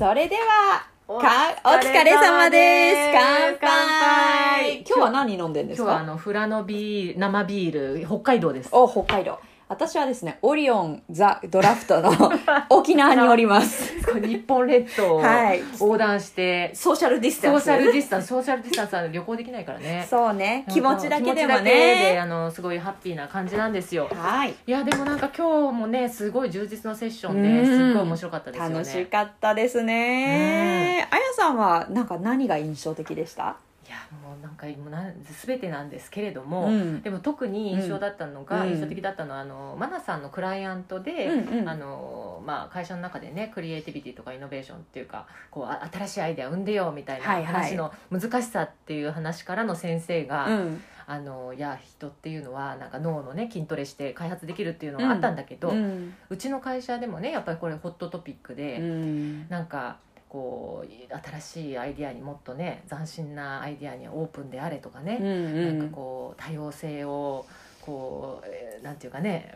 [0.03, 2.97] それではおかお疲れ様です。
[3.13, 4.83] 乾杯。
[4.85, 5.91] 今日は何飲んでんですか？
[5.91, 8.69] 今日はあの富良野ビール生ビール北海道です。
[8.73, 9.39] お北海道
[9.73, 12.11] 私はですねオリオンザ・ドラフトの
[12.69, 13.91] 沖縄におります。
[14.21, 15.61] 日本列島をはい。
[15.79, 20.05] 横断して、ソーシャルディスタンスソーシャルディスタンスソーシャルディスタンスは旅行できないからね。
[20.09, 20.65] そうね。
[20.69, 24.07] 気持ちだけでも気持ちだけであねのすごいハッピーな感じなんですよ。
[24.13, 24.53] はい。
[24.67, 27.43] いやでもなんか今日もねすごい充実のセッションうん。
[27.43, 28.75] ですっごい面白かったですよね。
[28.75, 31.07] 楽しかったですね。
[31.09, 33.43] あやさんはなんか何が印象的でした？
[33.43, 33.53] い
[33.93, 35.13] やもうなんかもうなん
[35.45, 37.01] 全てなんですけれども、うん。
[37.01, 38.69] でも特に印象だったのが、うん。
[38.71, 47.53] 印象的だったのはあのマナさんのクライアントで、うんうんあのまあ、会社の中でねクリエイティビティとかイノベーションっていうかこうあ新しいアイデア生んでよみたいなはいはい。
[47.53, 50.83] 話の難しさっていう話からの先生が、うん。
[51.05, 59.49] あのいや人っていうのはなんか脳のね筋トレして開発できるっていうのがあったんだけど、ううんちの会社でもねやっぱりこれホットトピックで、うん。
[59.49, 59.97] なんか
[60.33, 65.79] こう新しいアイデアにもっとね斬新なアイデアにオープンであれとかね、うんうん。
[65.79, 67.45] なんかこう多様性を
[67.81, 69.53] こう、えーなんていうかね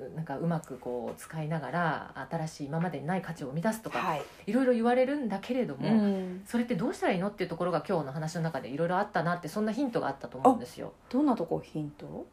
[0.00, 4.22] うなんかうまくこう使いながら新しい今までにない価値を生み出すとか、はい。
[4.46, 6.42] い、ろいろ言われるんだけれども、うん。
[6.46, 10.92] それってどうしたらいいのっていうところが今日の話の中でいろいろあったなってそんなヒントがあったと思うんですよ。
[11.08, 12.26] どんなとこヒント？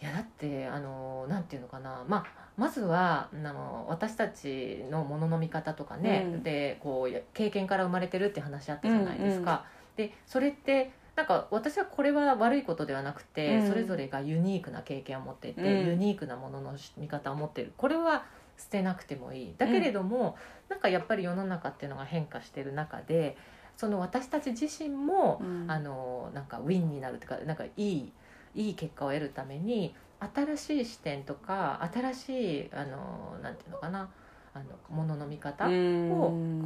[0.00, 2.24] いやだってあのなんていうのかな、まあ、
[2.56, 6.42] まずはあの私たちのものの見方とかね、うん。
[6.42, 9.64] でこうや経験から生まれてるって話あったじゃないですか。
[9.96, 13.68] でそれってなんか私はこれは悪いことではなくて、うん。
[13.68, 15.86] それぞれがユニークな経験を持っていて、うん。
[15.86, 17.72] ユニークなものの見方を持っている。
[17.76, 18.24] これは
[18.56, 19.54] 捨てなくてもいい。
[19.58, 20.36] だけれども、
[20.68, 23.36] なんかやっぱり世の中っていうのが変化してる中で
[23.76, 25.64] その私たち自身も、うん。
[25.68, 28.12] あのなんかウィンになるというかなんかいい
[28.54, 29.94] いい結果を得るために
[30.34, 32.30] 新しい視点とか新し
[32.62, 34.08] いあのなんていうのかな
[34.54, 35.70] あのものの見方を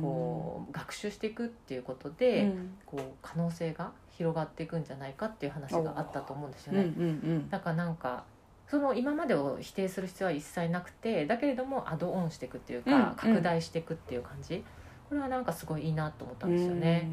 [0.01, 2.79] こう学習していくっていうことで、うん。
[2.87, 6.87] こう可能性が広がっていくんじゃないかっていう話があったと思うんですようんうね。
[6.89, 8.25] んだからなんか
[8.69, 13.15] その今までを否定する必要は一切なくてだけれどもアドオンしていくっていうか、うんうん。
[13.15, 14.65] 拡大していくっていう感じ。
[15.09, 17.07] これはなんかすごいいいなと思ったんですよね。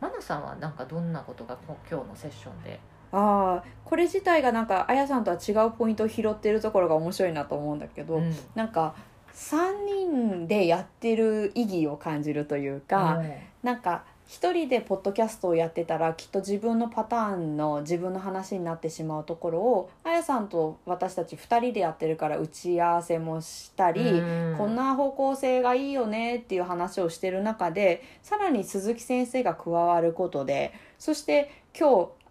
[0.00, 1.56] マナさんはなんかどんなことが
[1.88, 2.80] 今日のセッションで
[3.14, 8.34] ああこれ自体がなんかあやさんとは違うポイントを拾ってるところが面白いなと思うんだけど、うん。
[8.54, 8.94] なんか
[9.34, 13.22] 3人でやってる意義を感じるというか、
[13.62, 24.56] なんか一人でポッドキャストをやってたらきっと自分のパターンの自分の話になってしまうところをあやさんと私たち2人でやってるから打ち合わせもしたり、うん。
[24.56, 32.23] こんな方向性がいいよねっていう話をしてる中でさらに鈴木先生が加わることでそして今日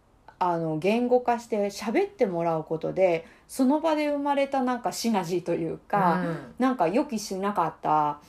[0.45, 8.19] あの言語化して喋ってもらうことでその場で生まれたなんかシナジーというか、うんなんか予期しなかった、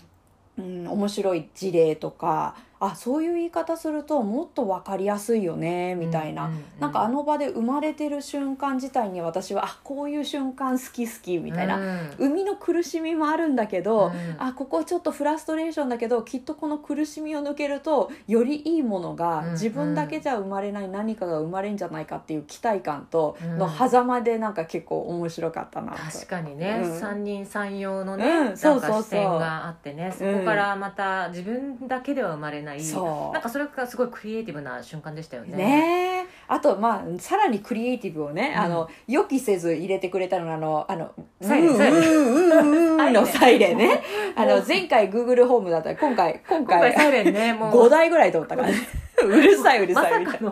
[0.59, 2.57] うん、面白い事例とか
[2.87, 12.11] あそういう言い方するともっと分かりやすいよねみたいな、うんうんうんなんかあの場で生まれてる瞬間自体に私はあこういう瞬間好き好きみたいな、うん。
[12.19, 14.37] 生みの苦しみもあるんだけど、うん。
[14.39, 23.59] あここちょっとフラストレーションだけどきっとこの苦しみを抜けるとよりいいものがうん自分だけじゃ生まれない何かが生まれるんじゃないかっていう期待感とうん。
[23.59, 25.99] の狭間でなんか結構面白かったなと。
[25.99, 27.01] 確かにね、うん。
[27.01, 28.45] 三人三様のね、うん。
[28.45, 30.13] なんか視点があってね。
[30.17, 33.33] そこからまた自分だけでは生まれない、そう。
[33.33, 35.57] なんかそれがすごいクリエイティブな瞬間でしたよね。
[35.57, 36.25] ね。
[36.25, 38.63] えあとまあさらにクリエイティブをね、うん。
[38.63, 41.73] あの予期せず入れてくれたのがあのあのサイレン。
[41.73, 43.79] うんうんのサイレン。
[43.79, 44.03] ね。
[44.37, 47.87] あの前回 Google ホームだったら今回今今回回サイレンねもう。
[47.87, 48.75] 5台ぐらい通ったからね。
[49.25, 50.51] うるさいうるまさいみたいな。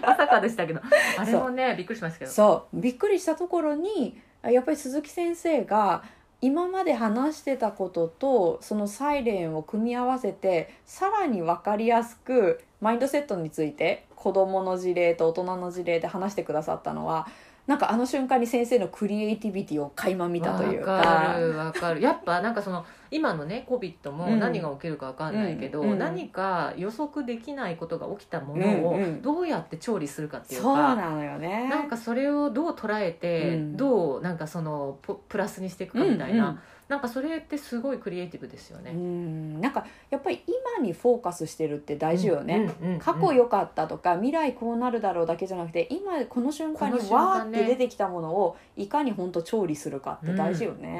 [0.00, 0.80] まさかでしたけど。
[1.18, 2.30] あれもねびっくりしましたけど。
[2.30, 2.80] そう。
[2.80, 6.02] びっくりしたところにあやっぱり鈴木先生が
[6.44, 17.26] 今まで話してたこととそのサイレンを組み合わせてさらに分かりやすくマインドセットについて子どもの事例と大人の事例で話してくださったのは
[17.66, 20.92] なんかあの瞬間に先生のクリエイティビティを垣間見たというか。
[20.92, 22.02] わかるわかる。
[22.02, 22.84] やっぱなんかその
[23.14, 24.40] 今のね COVID もうん。
[24.40, 29.22] 何が起きるかわかんないけど、うんうん何か予測できないことが起きたものをうんうん。
[29.22, 31.68] どうやって調理するかっていうそうか、なのよね。
[31.68, 33.76] なんかそれをどう捉えて、うん。
[33.76, 36.58] どうなんかそのププラスにしていくかみたいな、うんうん。
[36.88, 38.90] なんかそれってすごいクリエイティブですようね。
[38.90, 39.60] ん。
[39.60, 50.98] なんかやっぱり今にフォーカスしてるって大事よね、うんうんうん過去良かったとか未来こうなるだろうだけじゃなくて今この瞬間にわーって出てきたものをいかに本当調理するかって大事ようね。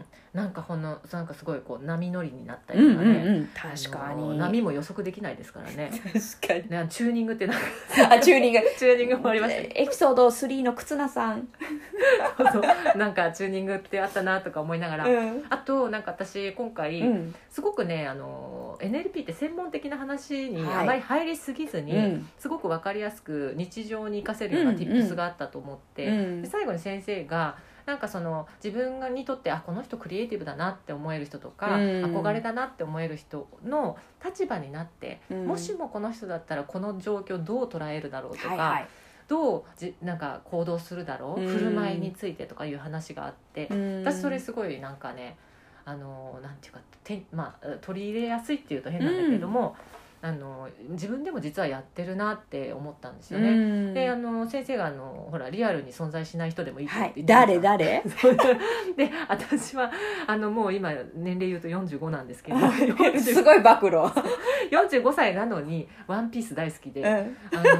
[0.00, 0.04] ん
[0.34, 5.90] なんかほんのなんかすごいこう波乗りになったうんうんりとかね、うん確かあのに波も予測できないですからね。
[6.40, 6.70] 確かに。
[6.70, 7.66] ねチューニングってなんか。
[8.10, 8.60] あチューニング。
[8.78, 9.60] チューニングもありました。
[9.60, 11.48] ねエピソード3の忽那さん、
[12.50, 15.44] そうなんかチューニングってあったなとか思いながら、うん。
[15.50, 17.34] あとなんか私今回、うん。
[17.50, 20.74] すごくねあの NLP って専門的な話にはい。
[20.76, 22.28] あまり入りすぎずに、うん。
[22.38, 24.76] すごく分かりやすく日常に活かせるようなうん。
[24.78, 26.42] tips があったと思って、うん。
[26.42, 27.56] で最後に先生が
[27.86, 31.82] なんかその自分がにとってあこの人クリエイティブだなって思える人とか、うん。
[32.04, 35.46] 憧れだなって思える人の立場になって、うん。
[35.46, 38.88] もしもこの人だったらこの状況どう捉えるだろうとか、はいはい。
[39.28, 41.48] どうじなんか行動するだろう、うん。
[41.48, 44.04] 振る舞いについてとかいう話があって、うん。
[44.04, 45.36] 私それすごいなんかね
[45.84, 49.76] あのなんていうかて、まあ、取り入れやすいっていうと変なんだけれども、
[50.24, 53.48] あの自分でも実はやってるなって思ったんですよね。
[53.48, 53.94] うん。
[53.94, 57.60] であの先生があのほらリアルに存在しない人でもいいってはい言ってました。
[57.60, 57.78] 誰？
[57.78, 58.02] 誰？
[58.96, 59.90] で私は
[60.28, 62.58] あのもう今年齢言うと45なんですけど。
[63.18, 64.02] すごい暴露、
[64.70, 67.70] 45歳なのに「ワンピース大好きで、うん、あの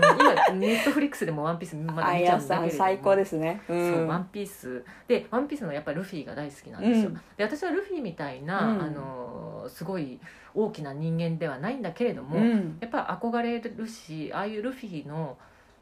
[0.51, 2.79] 今ネットフリックスでも「ワンピースまだあ見ちゃうんだけれども。
[2.79, 4.85] 最高ですね、う、そう「ワンピース。
[5.07, 7.21] で「ワンピースのやっぱりルフィが大好きなんですよ、うん。
[7.37, 8.83] で私はルフィみたいな、うん。
[8.83, 10.19] あのすごい
[10.55, 12.79] 大きな人間ではないんだけれども、うん。
[12.81, 15.39] やっぱ憧れるしああいうルフィの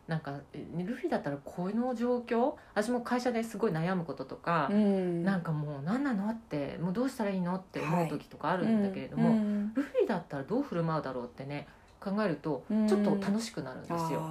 [0.06, 2.54] なんかえルフィだったらこの状況？
[2.74, 5.22] 私も会社ですごい悩むこととか、うん。
[5.22, 9.72] なんかもう何なのってもうどうしたらいいのって思う時とかあるんだけれども、うん。
[9.74, 11.68] ルフィだったらどう振る舞うだろうってね
[12.00, 12.88] 考えるとうん。
[12.88, 14.22] ちょっと楽しくなるんですよ。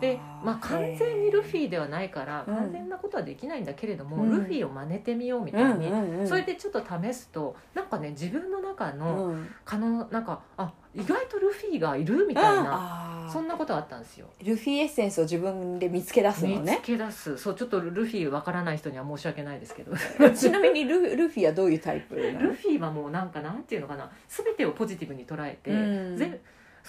[0.00, 2.54] でまあ完全にルフィではないからうん。
[2.56, 4.30] 完全なことはできないんだけれども、うん。
[4.30, 6.28] ルフィを真似てみようみたいに、うんうんうん。
[6.28, 9.48] それでちょっと試すとなんかね自分の中のうん。
[9.64, 14.26] 可能なんかあ意外とルフィがいるみたいなそんなことあったんですよ。
[14.42, 17.38] ルフィエッセンスを自分で見つけ出すの見つねけ出す。
[17.38, 19.92] そうちょっとルフィわからない人には申し訳ないですけど。
[20.34, 24.10] ちなみにルルフィはどういうタイプルフィはもうなんかなんていうのかな。
[24.28, 25.74] 全てをポジティブに捉えて、う
[26.14, 26.16] ん。
[26.16, 26.40] ぜ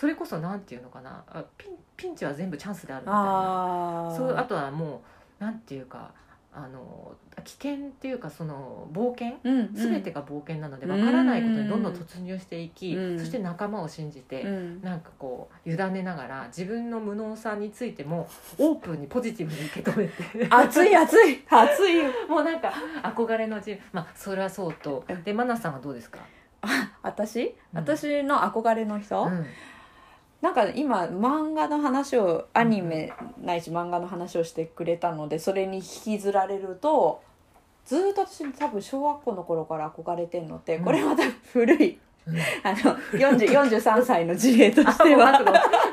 [0.02, 4.14] それこそなんていうのかなあピンピンチは全部チャンスであるみたいな。
[4.18, 5.04] そうあとはも
[5.39, 6.12] うなんていうか
[6.52, 9.74] あの危険っていうかその冒険うんうん。
[9.76, 14.82] 全てが冒険なのでわからないことにどんどん突入していき、うんそして仲間を信じて、うん。
[14.82, 18.28] なんかこう委ねながら自分の無能さについても
[18.58, 20.47] オープンにポジティブに受け止めて。
[20.49, 22.02] 熱い熱い熱い。
[22.28, 22.74] もうなんか
[23.04, 23.80] 憧れの自分。
[23.93, 25.06] まあそれはそうと。
[25.24, 26.18] でマナさんはどうですか、
[27.04, 27.54] 私、うん。
[27.74, 29.45] 私の憧れの人、うん
[30.41, 33.13] なんか今漫画の話をアニメ
[33.43, 37.21] ないし漫画の話をしてくれたのでそれに引きずられると
[37.85, 41.23] ずーっと私多分小学校の頃から憧れてるのってこれまた
[41.53, 42.37] 古い、うん。
[42.63, 42.77] あの
[43.11, 45.41] 40 43歳の事例とあしては。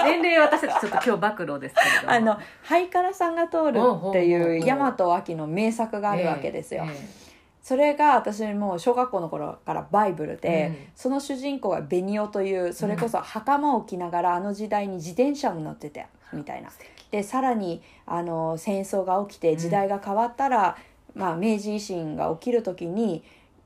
[0.04, 2.12] 年齢私たちちょっと今日暴露ですけれども。
[2.12, 6.84] あの「ハイカラさんが通る」っていほう大和亜紀の名作があるわけですよ。
[6.86, 6.90] え
[7.24, 7.27] え
[7.68, 10.86] それが私もう小学校の頃からバイブルで、うん。
[10.96, 16.70] その主人公がベニオというそれこそ袴を着ながらあの時代に自転車に乗ってたみたいな。
[17.10, 20.78] でさらにあの戦争が起きて時代が変わったら、
[21.14, 23.22] まあ、明治維新が起きる時に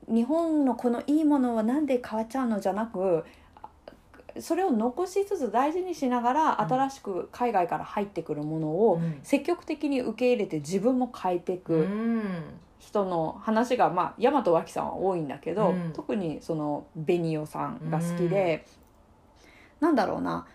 [0.09, 3.23] 日本のこのいいものはなんで変わっちゃうのじゃなく
[4.37, 6.67] それを残しつつ大事にしながらうん。
[6.67, 9.19] 新しく海外から入ってくるものをうん。
[9.23, 11.87] 積極的に受け入れて自分も変えていく。
[12.83, 15.93] うん人の話が、まあ、大和脇さんは多いんだけど、うん。
[15.93, 18.65] 特にそのベニオさんが好きで、
[19.79, 20.45] なんだろうな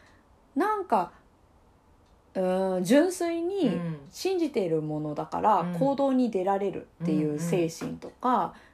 [0.55, 1.13] なんか
[2.35, 3.99] うーん純粋うにん。
[4.11, 5.79] 信じているものだからうん。
[5.79, 8.68] 行動に出られるっていう精神とか、うん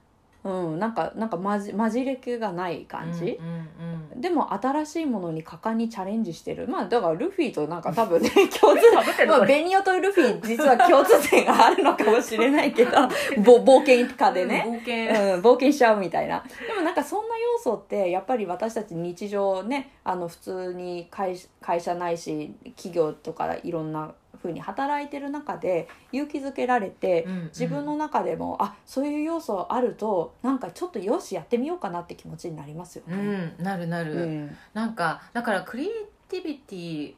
[0.44, 3.38] なんかなんかまじ混れ気がない感じ。
[3.40, 6.68] うんうんでも新しいものに果敢にチャレンジしてる。
[6.68, 12.92] まあだからルフィとなんか多分ね 共通まあ、ベニオとルフィ実は共通点があるのかもしれないけど
[13.42, 16.44] ぼ冒険家でね、冒うん、険冒険しちゃうみたいな。
[16.66, 24.14] でもなんかそんな要素ってやっぱり私たち日常ねあの普通に会会社ないし企業とかいろんな
[24.44, 33.16] 風に働いてる中で勇気づけられて自分の中でも、あそういう要素あるとなんかちょっとよしやってみようかなって気持ちになりますようね。
[33.16, 34.56] んなるなうる、ん。
[34.74, 35.90] なんかだからクリエイ
[36.28, 37.14] ティビティ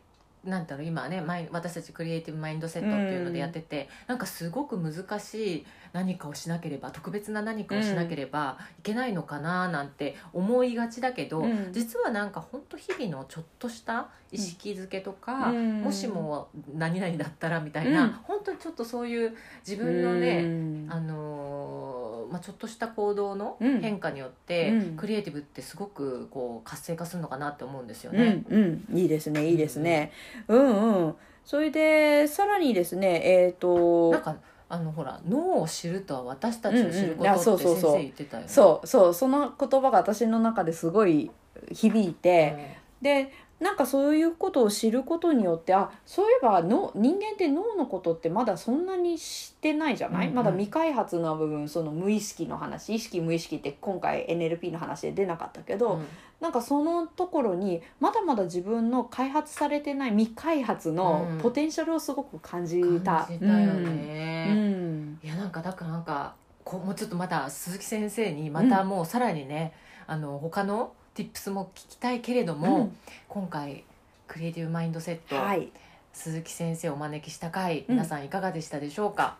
[0.46, 11.72] なんだろう今はねマイ私たちクリエイティブマインドセットっていうのでやってて、なんかすごく難しい何かをしなければ特別な何かをしなければいけないのかななんて思いがちだけど、うん。
[11.72, 15.82] 実はなんか本当日々のちょっとした意識づけとか、うん。
[15.82, 18.10] もしも何々だったらみたいな、うん。
[18.24, 19.36] 本当にちょっとそういう
[19.66, 20.86] 自分のね、うん。
[20.90, 21.95] あのー
[22.30, 23.80] まあ、ちょっとした行動のうん。
[23.80, 24.96] 変化によって、うん。
[24.96, 28.30] クリエイティブってすごくこう活性化するのかなって思うんですようね。
[28.30, 28.46] ん
[28.90, 28.98] うん。
[28.98, 30.12] いいですねいいですね。
[30.48, 31.14] うんうん。
[31.44, 34.36] それでさらにですねえっ、となんか
[34.68, 38.48] あのほら脳を知るとは私たちを知ることって先生言ってたよね。
[38.48, 39.14] そうそう。
[39.14, 41.30] その言葉が私の中ですごい
[41.72, 50.36] 響いて、でなんかそういうことを知ることによってあそういえばの人間って脳のことってまだそんなに知ってないじゃない、うんうん。
[50.36, 56.06] まだ未開発な部分その無意識の話意識無意識って今回 NLP の話で出なかったけど、うん。
[56.38, 61.38] なんかそのところにまだまだ自分の開発されてない未開発のうん。
[61.38, 63.24] ポテンシャルをすごく感じた。
[63.24, 64.46] 感じたようんね。
[64.50, 65.18] うん。
[65.22, 69.72] いやなんかだからなんかこうもうちょっとまた鈴木先生にまたもうさらにね、
[70.06, 72.96] あの他の tips も聞きたいけれども、うん。
[73.28, 73.84] 今回
[74.28, 75.70] クリエイティブマインドセット、はい。
[76.12, 77.84] 鈴木先生をお招きした回うん。
[77.94, 79.38] 皆さんいかがでしたでしょうか、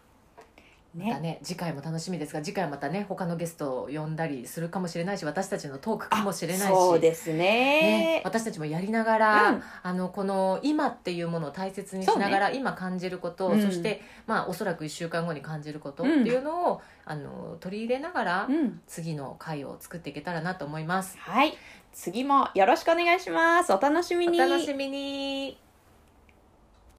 [0.97, 7.37] またねね次回も楽しみですが次回またね他のゲストを呼んだりするかもしれないし私たちのトークかもしれないしそうですね。
[7.37, 9.63] ね、私たちもやりながら、うん。
[9.83, 13.63] あのこの今っていうものを大切にしながら、今感じること、うん。
[13.63, 18.81] そして、まあ、おそらく1週間後に感じることっていうのを、あの取り入れながら、うん。
[18.87, 21.17] 次の回を作っていけたらなと思います。
[21.19, 21.57] はい。
[21.93, 23.73] 次もよろしくお願いします。
[23.73, 24.41] お楽しみに。
[24.41, 25.57] お楽しみに